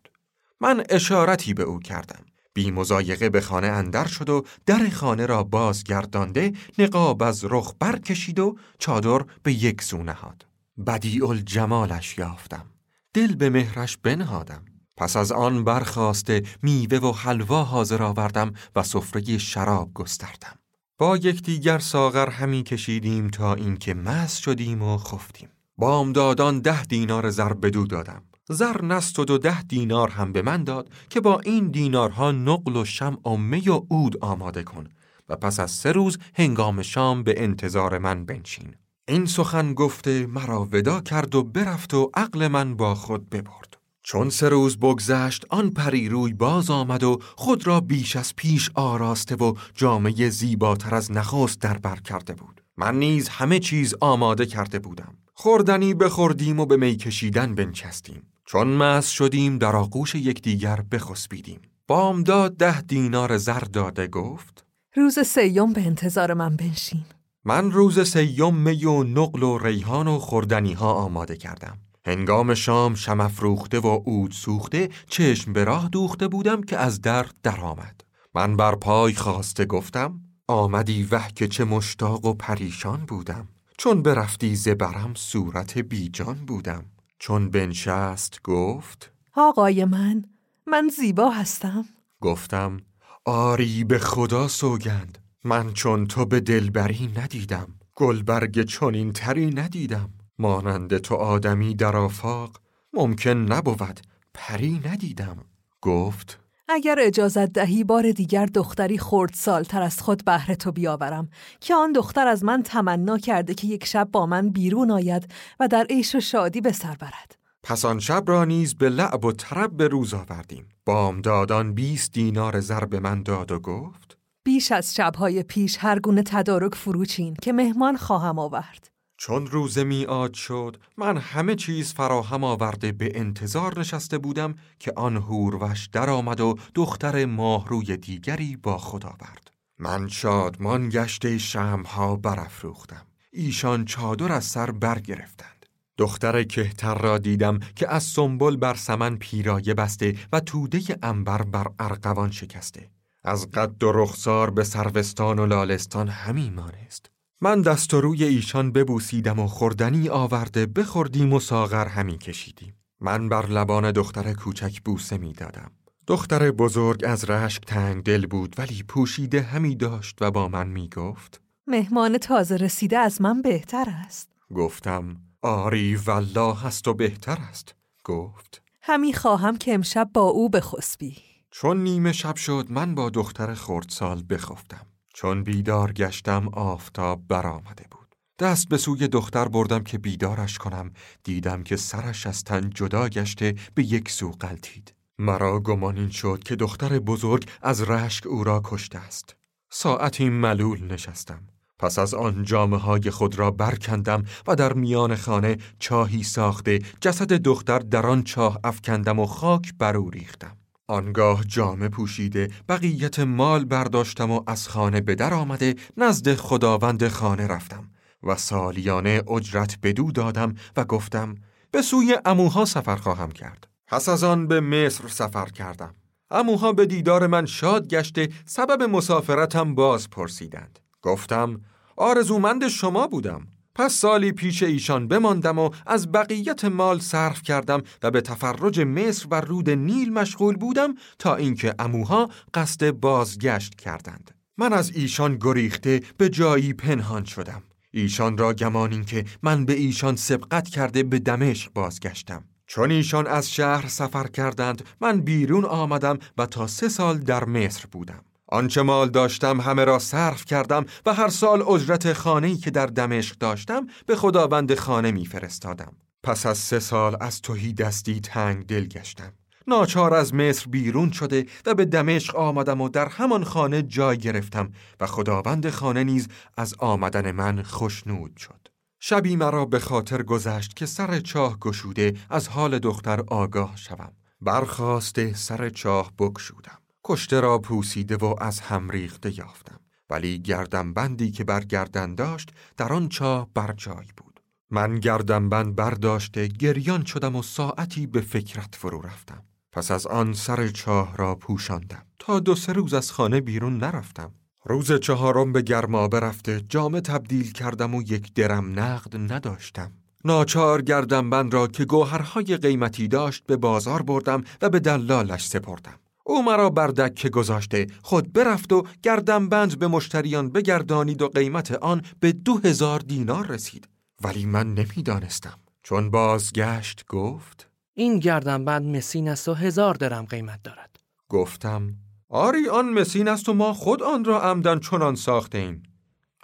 من 0.60 0.84
اشارتی 0.90 1.54
به 1.54 1.62
او 1.62 1.80
کردم. 1.80 2.24
بی 2.54 2.70
مزایقه 2.70 3.28
به 3.28 3.40
خانه 3.40 3.66
اندر 3.66 4.06
شد 4.06 4.28
و 4.28 4.44
در 4.66 4.88
خانه 4.88 5.26
را 5.26 5.42
بازگردانده 5.42 6.52
نقاب 6.78 7.22
از 7.22 7.44
رخ 7.44 7.74
برکشید 7.78 8.38
و 8.38 8.56
چادر 8.78 9.24
به 9.42 9.52
یک 9.52 9.82
سو 9.82 10.02
نهاد. 10.02 10.46
بدیع 10.86 11.28
الجمالش 11.28 12.18
یافتم. 12.18 12.66
دل 13.14 13.34
به 13.34 13.50
مهرش 13.50 13.96
بنهادم. 13.96 14.64
پس 14.96 15.16
از 15.16 15.32
آن 15.32 15.64
برخواسته 15.64 16.42
میوه 16.62 16.98
و 16.98 17.12
حلوا 17.12 17.64
حاضر 17.64 18.02
آوردم 18.02 18.52
و 18.76 18.82
سفره 18.82 19.38
شراب 19.38 19.94
گستردم. 19.94 20.58
با 20.98 21.16
یکدیگر 21.16 21.78
ساغر 21.78 22.30
همی 22.30 22.62
کشیدیم 22.62 23.28
تا 23.28 23.54
اینکه 23.54 23.94
مست 23.94 24.42
شدیم 24.42 24.82
و 24.82 24.98
خفتیم. 24.98 25.48
بامدادان 25.78 26.60
ده 26.60 26.82
دینار 26.82 27.30
زر 27.30 27.52
بدو 27.52 27.86
دادم. 27.86 28.22
زر 28.48 28.84
نستد 28.84 29.30
و 29.30 29.38
ده 29.38 29.62
دینار 29.62 30.10
هم 30.10 30.32
به 30.32 30.42
من 30.42 30.64
داد 30.64 30.88
که 31.10 31.20
با 31.20 31.40
این 31.40 31.68
دینارها 31.68 32.32
نقل 32.32 32.76
و 32.76 32.84
شم 32.84 33.18
و 33.26 33.36
می 33.36 33.68
و 33.68 33.82
عود 33.90 34.24
آماده 34.24 34.62
کن 34.62 34.88
و 35.28 35.36
پس 35.36 35.60
از 35.60 35.70
سه 35.70 35.92
روز 35.92 36.18
هنگام 36.34 36.82
شام 36.82 37.22
به 37.22 37.42
انتظار 37.42 37.98
من 37.98 38.24
بنشین. 38.24 38.74
این 39.08 39.26
سخن 39.26 39.74
گفته 39.74 40.26
مرا 40.26 40.68
ودا 40.72 41.00
کرد 41.00 41.34
و 41.34 41.42
برفت 41.42 41.94
و 41.94 42.10
عقل 42.14 42.48
من 42.48 42.76
با 42.76 42.94
خود 42.94 43.30
ببرد. 43.30 43.76
چون 44.08 44.30
سه 44.30 44.48
روز 44.48 44.78
بگذشت 44.78 45.44
آن 45.50 45.70
پری 45.70 46.08
روی 46.08 46.32
باز 46.32 46.70
آمد 46.70 47.02
و 47.02 47.18
خود 47.36 47.66
را 47.66 47.80
بیش 47.80 48.16
از 48.16 48.36
پیش 48.36 48.70
آراسته 48.74 49.36
و 49.36 49.54
جامعه 49.74 50.30
زیباتر 50.30 50.94
از 50.94 51.12
نخست 51.12 51.60
در 51.60 51.78
بر 51.78 51.96
کرده 51.96 52.34
بود. 52.34 52.60
من 52.76 52.98
نیز 52.98 53.28
همه 53.28 53.58
چیز 53.58 53.94
آماده 54.00 54.46
کرده 54.46 54.78
بودم. 54.78 55.14
خوردنی 55.34 55.94
بخوردیم 55.94 56.60
و 56.60 56.66
به 56.66 56.76
می 56.76 56.96
کشیدن 56.96 57.54
بنچستیم. 57.54 58.22
چون 58.44 58.68
مس 58.68 59.08
شدیم 59.08 59.58
در 59.58 59.76
آغوش 59.76 60.14
یکدیگر 60.14 60.80
بخسبیدیم. 60.92 61.60
بامداد 61.86 62.56
ده 62.56 62.80
دینار 62.80 63.36
زر 63.36 63.60
داده 63.60 64.06
گفت 64.06 64.64
روز 64.96 65.18
سیوم 65.18 65.72
به 65.72 65.80
انتظار 65.80 66.34
من 66.34 66.56
بنشین. 66.56 67.04
من 67.44 67.70
روز 67.70 68.08
سیوم 68.08 68.54
می 68.54 68.84
و 68.84 69.02
نقل 69.04 69.42
و 69.42 69.58
ریحان 69.58 70.06
و 70.08 70.18
خوردنی 70.18 70.72
ها 70.72 70.92
آماده 70.92 71.36
کردم. 71.36 71.78
هنگام 72.06 72.54
شام 72.54 72.94
شم 72.94 73.28
فروخته 73.28 73.80
و 73.80 73.88
عود 73.88 74.32
سوخته 74.32 74.88
چشم 75.08 75.52
به 75.52 75.64
راه 75.64 75.88
دوخته 75.88 76.28
بودم 76.28 76.62
که 76.62 76.76
از 76.76 77.00
در 77.00 77.26
درآمد. 77.42 78.00
من 78.34 78.56
بر 78.56 78.74
پای 78.74 79.14
خواسته 79.14 79.64
گفتم 79.64 80.20
آمدی 80.48 81.08
وح 81.10 81.28
که 81.28 81.48
چه 81.48 81.64
مشتاق 81.64 82.24
و 82.24 82.34
پریشان 82.34 83.04
بودم. 83.08 83.48
چون 83.78 84.02
برفتی 84.02 84.56
زبرم 84.56 85.12
صورت 85.14 85.78
بیجان 85.78 86.34
بودم. 86.34 86.84
چون 87.18 87.50
بنشست 87.50 88.42
گفت 88.44 89.12
آقای 89.36 89.84
من 89.84 90.24
من 90.66 90.90
زیبا 90.96 91.30
هستم 91.30 91.84
گفتم 92.20 92.76
آری 93.24 93.84
به 93.84 93.98
خدا 93.98 94.48
سوگند 94.48 95.18
من 95.44 95.72
چون 95.72 96.06
تو 96.06 96.24
به 96.24 96.40
دلبری 96.40 97.12
ندیدم 97.16 97.68
گلبرگ 97.94 98.62
چنین 98.62 99.12
تری 99.12 99.46
ندیدم 99.46 100.10
مانند 100.38 100.98
تو 100.98 101.14
آدمی 101.14 101.74
در 101.74 101.96
آفاق 101.96 102.60
ممکن 102.92 103.30
نبود 103.30 104.00
پری 104.34 104.80
ندیدم. 104.84 105.36
گفت 105.82 106.40
اگر 106.68 106.96
اجازت 107.00 107.52
دهی 107.52 107.84
بار 107.84 108.12
دیگر 108.12 108.46
دختری 108.46 108.98
خورد 108.98 109.34
سالتر 109.34 109.82
از 109.82 110.00
خود 110.00 110.24
بهر 110.24 110.54
تو 110.54 110.72
بیاورم 110.72 111.28
که 111.60 111.74
آن 111.74 111.92
دختر 111.92 112.26
از 112.26 112.44
من 112.44 112.62
تمنا 112.62 113.18
کرده 113.18 113.54
که 113.54 113.66
یک 113.66 113.84
شب 113.84 114.08
با 114.12 114.26
من 114.26 114.48
بیرون 114.48 114.90
آید 114.90 115.30
و 115.60 115.68
در 115.68 115.86
عیش 115.90 116.14
و 116.14 116.20
شادی 116.20 116.60
به 116.60 116.72
سر 116.72 116.94
برد. 116.94 117.36
پس 117.62 117.84
آن 117.84 117.98
شب 117.98 118.24
را 118.26 118.44
نیز 118.44 118.74
به 118.74 118.88
لعب 118.88 119.24
و 119.24 119.32
طرب 119.32 119.76
به 119.76 119.88
روز 119.88 120.14
آوردیم. 120.14 120.68
بامدادان 120.84 121.74
بیست 121.74 122.12
دینار 122.12 122.60
زر 122.60 122.84
به 122.84 123.00
من 123.00 123.22
داد 123.22 123.52
و 123.52 123.60
گفت 123.60 124.18
بیش 124.44 124.72
از 124.72 124.94
شبهای 124.94 125.42
پیش 125.42 125.76
هر 125.80 125.98
گونه 125.98 126.22
تدارک 126.22 126.74
فروچین 126.74 127.36
که 127.42 127.52
مهمان 127.52 127.96
خواهم 127.96 128.38
آورد. 128.38 128.95
چون 129.16 129.46
روز 129.46 129.78
میعاد 129.78 130.34
شد 130.34 130.76
من 130.96 131.16
همه 131.16 131.54
چیز 131.54 131.92
فراهم 131.92 132.44
آورده 132.44 132.92
به 132.92 133.12
انتظار 133.14 133.80
نشسته 133.80 134.18
بودم 134.18 134.54
که 134.78 134.92
آن 134.96 135.16
هوروش 135.16 135.86
درآمد 135.86 136.40
و 136.40 136.54
دختر 136.74 137.24
ماهروی 137.24 137.96
دیگری 137.96 138.56
با 138.56 138.78
خود 138.78 139.06
آورد. 139.06 139.50
من 139.78 140.08
شادمان 140.08 140.88
گشته 140.88 141.38
شمها 141.38 142.16
برافروختم. 142.16 143.06
ایشان 143.32 143.84
چادر 143.84 144.32
از 144.32 144.44
سر 144.44 144.70
برگرفتند. 144.70 145.66
دختر 145.98 146.42
کهتر 146.42 146.94
را 146.94 147.18
دیدم 147.18 147.58
که 147.58 147.88
از 147.94 148.02
سنبل 148.02 148.56
بر 148.56 148.74
سمن 148.74 149.16
پیرایه 149.16 149.74
بسته 149.74 150.14
و 150.32 150.40
توده 150.40 150.80
انبر 151.02 151.42
بر 151.42 151.66
ارغوان 151.78 152.30
شکسته. 152.30 152.90
از 153.24 153.50
قد 153.50 153.82
و 153.82 153.92
رخسار 153.92 154.50
به 154.50 154.64
سروستان 154.64 155.38
و 155.38 155.46
لالستان 155.46 156.08
همین 156.08 156.54
مانست. 156.54 157.10
من 157.40 157.62
دست 157.62 157.94
و 157.94 158.00
روی 158.00 158.24
ایشان 158.24 158.72
ببوسیدم 158.72 159.38
و 159.38 159.46
خوردنی 159.46 160.08
آورده 160.08 160.66
بخوردیم 160.66 161.32
و 161.32 161.40
ساغر 161.40 161.88
همی 161.88 162.18
کشیدیم. 162.18 162.74
من 163.00 163.28
بر 163.28 163.46
لبان 163.46 163.92
دختر 163.92 164.32
کوچک 164.32 164.80
بوسه 164.84 165.18
می 165.18 165.32
دادم. 165.32 165.70
دختر 166.06 166.50
بزرگ 166.50 167.04
از 167.04 167.30
رشک 167.30 167.64
تنگ 167.64 168.02
دل 168.02 168.26
بود 168.26 168.54
ولی 168.58 168.82
پوشیده 168.82 169.42
همی 169.42 169.76
داشت 169.76 170.18
و 170.20 170.30
با 170.30 170.48
من 170.48 170.66
می 170.66 170.88
گفت 170.88 171.40
مهمان 171.66 172.18
تازه 172.18 172.56
رسیده 172.56 172.98
از 172.98 173.20
من 173.20 173.42
بهتر 173.42 173.86
است. 173.88 174.30
گفتم 174.54 175.16
آری 175.42 175.96
والله 175.96 176.56
هست 176.60 176.88
و 176.88 176.94
بهتر 176.94 177.38
است. 177.50 177.74
گفت 178.04 178.62
همی 178.82 179.12
خواهم 179.12 179.56
که 179.56 179.74
امشب 179.74 180.10
با 180.14 180.22
او 180.22 180.48
بخسبی. 180.48 181.16
چون 181.50 181.82
نیمه 181.82 182.12
شب 182.12 182.36
شد 182.36 182.66
من 182.70 182.94
با 182.94 183.10
دختر 183.10 183.54
خردسال 183.54 184.24
بخفتم. 184.30 184.86
چون 185.16 185.42
بیدار 185.42 185.92
گشتم 185.92 186.48
آفتاب 186.48 187.22
برآمده 187.28 187.84
بود. 187.90 188.14
دست 188.38 188.68
به 188.68 188.76
سوی 188.76 189.08
دختر 189.08 189.48
بردم 189.48 189.84
که 189.84 189.98
بیدارش 189.98 190.58
کنم. 190.58 190.92
دیدم 191.24 191.62
که 191.62 191.76
سرش 191.76 192.26
از 192.26 192.44
تن 192.44 192.70
جدا 192.70 193.08
گشته 193.08 193.54
به 193.74 193.82
یک 193.82 194.10
سو 194.10 194.30
قلتید 194.30 194.94
مرا 195.18 195.60
گمان 195.60 195.96
این 195.96 196.10
شد 196.10 196.42
که 196.44 196.56
دختر 196.56 196.98
بزرگ 196.98 197.48
از 197.62 197.82
رشک 197.82 198.26
او 198.26 198.44
را 198.44 198.60
کشته 198.64 198.98
است. 198.98 199.36
ساعتی 199.70 200.28
ملول 200.28 200.92
نشستم. 200.92 201.40
پس 201.78 201.98
از 201.98 202.14
آن 202.14 202.42
جامعه 202.42 202.80
های 202.80 203.10
خود 203.10 203.38
را 203.38 203.50
برکندم 203.50 204.24
و 204.46 204.56
در 204.56 204.72
میان 204.72 205.16
خانه 205.16 205.56
چاهی 205.78 206.22
ساخته 206.22 206.78
جسد 207.00 207.32
دختر 207.32 207.78
در 207.78 208.06
آن 208.06 208.22
چاه 208.22 208.60
افکندم 208.64 209.18
و 209.18 209.26
خاک 209.26 209.74
بر 209.78 209.96
او 209.96 210.10
ریختم. 210.10 210.56
آنگاه 210.88 211.44
جامه 211.44 211.88
پوشیده 211.88 212.50
بقیت 212.68 213.18
مال 213.18 213.64
برداشتم 213.64 214.30
و 214.30 214.42
از 214.46 214.68
خانه 214.68 215.00
به 215.00 215.14
در 215.14 215.34
آمده 215.34 215.74
نزد 215.96 216.34
خداوند 216.34 217.08
خانه 217.08 217.46
رفتم 217.46 217.90
و 218.22 218.36
سالیانه 218.36 219.22
اجرت 219.30 219.78
بدو 219.82 220.12
دادم 220.12 220.54
و 220.76 220.84
گفتم 220.84 221.34
به 221.70 221.82
سوی 221.82 222.18
اموها 222.24 222.64
سفر 222.64 222.96
خواهم 222.96 223.30
کرد. 223.30 223.68
پس 223.86 224.08
از 224.08 224.24
آن 224.24 224.46
به 224.46 224.60
مصر 224.60 225.08
سفر 225.08 225.46
کردم. 225.46 225.94
اموها 226.30 226.72
به 226.72 226.86
دیدار 226.86 227.26
من 227.26 227.46
شاد 227.46 227.88
گشته 227.88 228.28
سبب 228.44 228.82
مسافرتم 228.82 229.74
باز 229.74 230.10
پرسیدند. 230.10 230.78
گفتم 231.02 231.60
آرزومند 231.96 232.68
شما 232.68 233.06
بودم. 233.06 233.46
پس 233.76 233.92
سالی 233.92 234.32
پیش 234.32 234.62
ایشان 234.62 235.08
بماندم 235.08 235.58
و 235.58 235.70
از 235.86 236.12
بقیت 236.12 236.64
مال 236.64 236.98
صرف 236.98 237.42
کردم 237.42 237.82
و 238.02 238.10
به 238.10 238.20
تفرج 238.20 238.80
مصر 238.80 239.26
و 239.30 239.34
رود 239.34 239.70
نیل 239.70 240.12
مشغول 240.12 240.56
بودم 240.56 240.94
تا 241.18 241.36
اینکه 241.36 241.74
اموها 241.78 242.28
قصد 242.54 242.90
بازگشت 242.90 243.74
کردند. 243.74 244.30
من 244.58 244.72
از 244.72 244.90
ایشان 244.94 245.38
گریخته 245.40 246.00
به 246.16 246.28
جایی 246.28 246.72
پنهان 246.72 247.24
شدم. 247.24 247.62
ایشان 247.90 248.38
را 248.38 248.52
گمان 248.54 249.04
که 249.04 249.24
من 249.42 249.64
به 249.64 249.72
ایشان 249.72 250.16
سبقت 250.16 250.68
کرده 250.68 251.02
به 251.02 251.18
دمشق 251.18 251.72
بازگشتم. 251.72 252.44
چون 252.66 252.90
ایشان 252.90 253.26
از 253.26 253.50
شهر 253.50 253.88
سفر 253.88 254.26
کردند 254.26 254.82
من 255.00 255.20
بیرون 255.20 255.64
آمدم 255.64 256.18
و 256.38 256.46
تا 256.46 256.66
سه 256.66 256.88
سال 256.88 257.18
در 257.18 257.44
مصر 257.44 257.84
بودم. 257.92 258.24
آنچه 258.48 258.82
مال 258.82 259.08
داشتم 259.08 259.60
همه 259.60 259.84
را 259.84 259.98
صرف 259.98 260.44
کردم 260.44 260.84
و 261.06 261.14
هر 261.14 261.28
سال 261.28 261.62
اجرت 261.62 262.12
خانه‌ای 262.12 262.56
که 262.56 262.70
در 262.70 262.86
دمشق 262.86 263.38
داشتم 263.38 263.86
به 264.06 264.16
خداوند 264.16 264.74
خانه 264.74 265.10
میفرستادم. 265.12 265.96
پس 266.22 266.46
از 266.46 266.58
سه 266.58 266.78
سال 266.78 267.16
از 267.20 267.42
توهی 267.42 267.72
دستی 267.72 268.20
تنگ 268.20 268.66
دل 268.66 268.86
گشتم. 268.86 269.32
ناچار 269.68 270.14
از 270.14 270.34
مصر 270.34 270.66
بیرون 270.70 271.10
شده 271.10 271.46
و 271.66 271.74
به 271.74 271.84
دمشق 271.84 272.36
آمدم 272.36 272.80
و 272.80 272.88
در 272.88 273.08
همان 273.08 273.44
خانه 273.44 273.82
جای 273.82 274.18
گرفتم 274.18 274.72
و 275.00 275.06
خداوند 275.06 275.70
خانه 275.70 276.04
نیز 276.04 276.28
از 276.56 276.74
آمدن 276.78 277.30
من 277.30 277.62
خوشنود 277.62 278.36
شد. 278.36 278.68
شبی 279.00 279.36
مرا 279.36 279.64
به 279.64 279.78
خاطر 279.78 280.22
گذشت 280.22 280.76
که 280.76 280.86
سر 280.86 281.20
چاه 281.20 281.58
گشوده 281.58 282.14
از 282.30 282.48
حال 282.48 282.78
دختر 282.78 283.20
آگاه 283.20 283.76
شوم. 283.76 284.12
برخواسته 284.40 285.34
سر 285.34 285.68
چاه 285.68 286.12
بکشودم 286.18 286.78
کشته 287.08 287.40
را 287.40 287.58
پوسیده 287.58 288.16
و 288.16 288.34
از 288.38 288.60
هم 288.60 288.90
ریخته 288.90 289.38
یافتم. 289.38 289.80
ولی 290.10 290.38
گردم 290.38 290.94
بندی 290.94 291.30
که 291.30 291.44
بر 291.44 291.64
گردن 291.64 292.14
داشت 292.14 292.52
در 292.76 292.92
آن 292.92 293.08
چاه 293.08 293.48
بر 293.54 293.72
جای 293.72 294.06
بود. 294.16 294.40
من 294.70 294.98
گردم 294.98 295.48
بند 295.48 295.76
برداشته 295.76 296.46
گریان 296.46 297.04
شدم 297.04 297.36
و 297.36 297.42
ساعتی 297.42 298.06
به 298.06 298.20
فکرت 298.20 298.74
فرو 298.74 299.00
رفتم. 299.00 299.42
پس 299.72 299.90
از 299.90 300.06
آن 300.06 300.32
سر 300.32 300.68
چاه 300.68 301.16
را 301.16 301.34
پوشاندم. 301.34 302.02
تا 302.18 302.40
دو 302.40 302.54
سه 302.54 302.72
روز 302.72 302.94
از 302.94 303.12
خانه 303.12 303.40
بیرون 303.40 303.76
نرفتم. 303.76 304.32
روز 304.64 304.92
چهارم 304.92 305.52
به 305.52 305.62
گرما 305.62 306.08
برفته 306.08 306.60
جامه 306.68 307.00
تبدیل 307.00 307.52
کردم 307.52 307.94
و 307.94 308.02
یک 308.02 308.34
درم 308.34 308.80
نقد 308.80 309.32
نداشتم. 309.32 309.92
ناچار 310.24 310.82
گردم 310.82 311.30
بند 311.30 311.54
را 311.54 311.66
که 311.66 311.84
گوهرهای 311.84 312.56
قیمتی 312.56 313.08
داشت 313.08 313.44
به 313.46 313.56
بازار 313.56 314.02
بردم 314.02 314.44
و 314.62 314.68
به 314.68 314.80
دلالش 314.80 315.46
سپردم. 315.46 315.98
او 316.28 316.42
مرا 316.42 316.70
بر 316.70 316.88
دکه 316.88 317.28
گذاشته. 317.28 317.86
خود 318.02 318.32
برفت 318.32 318.72
و 318.72 318.86
گردم 319.02 319.48
بند 319.48 319.78
به 319.78 319.86
مشتریان 319.86 320.50
بگردانید 320.50 321.22
و 321.22 321.28
قیمت 321.28 321.72
آن 321.72 322.02
به 322.20 322.32
دو 322.32 322.58
هزار 322.58 323.00
دینار 323.00 323.46
رسید. 323.46 323.88
ولی 324.24 324.46
من 324.46 324.74
نمی‌دانستم. 324.74 325.58
چون 325.82 326.10
بازگشت 326.10 327.04
گفت 327.08 327.70
این 327.94 328.18
گردنبند 328.18 328.96
مسین 328.96 329.28
است 329.28 329.48
و 329.48 329.54
هزار 329.54 329.94
درم 329.94 330.24
قیمت 330.24 330.62
دارد. 330.62 330.96
گفتم 331.28 331.94
آری 332.28 332.68
آن 332.68 332.88
مسین 332.88 333.28
است 333.28 333.48
و 333.48 333.54
ما 333.54 333.72
خود 333.72 334.02
آن 334.02 334.24
را 334.24 334.42
عمدن 334.42 334.78
چنان 334.78 335.14
ساخته 335.14 335.58
ایم 335.58 335.82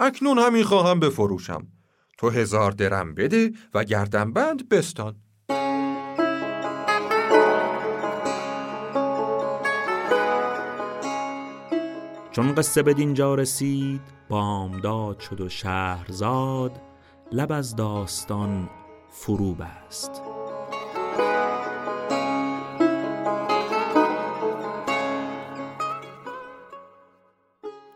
اکنون 0.01 0.39
همین 0.39 0.65
خواهم 0.65 1.01
بفروشم. 1.01 1.67
تو 2.19 2.31
هزار 2.31 2.71
درم 2.71 3.15
بده 3.15 3.53
و 3.75 3.85
گردنبند 3.85 4.69
بستان. 4.69 5.17
چون 12.33 12.55
قصه 12.55 12.83
به 12.83 12.95
دینجا 12.95 13.35
رسید 13.35 14.01
بامداد 14.29 15.21
شد 15.21 15.41
و 15.41 15.49
شهرزاد 15.49 16.81
لب 17.33 17.53
از 17.53 17.77
داستان 17.77 18.71
فرو 19.11 19.55
بست. 19.55 20.23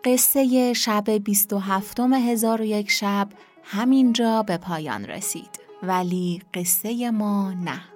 قصه 0.04 0.72
شب 0.72 1.10
27 1.10 2.00
هزار 2.00 2.60
و 2.60 2.64
یک 2.64 2.90
شب 2.90 3.28
همینجا 3.64 4.42
به 4.42 4.56
پایان 4.56 5.04
رسید 5.04 5.60
ولی 5.82 6.42
قصه 6.54 7.10
ما 7.10 7.52
نه. 7.52 7.95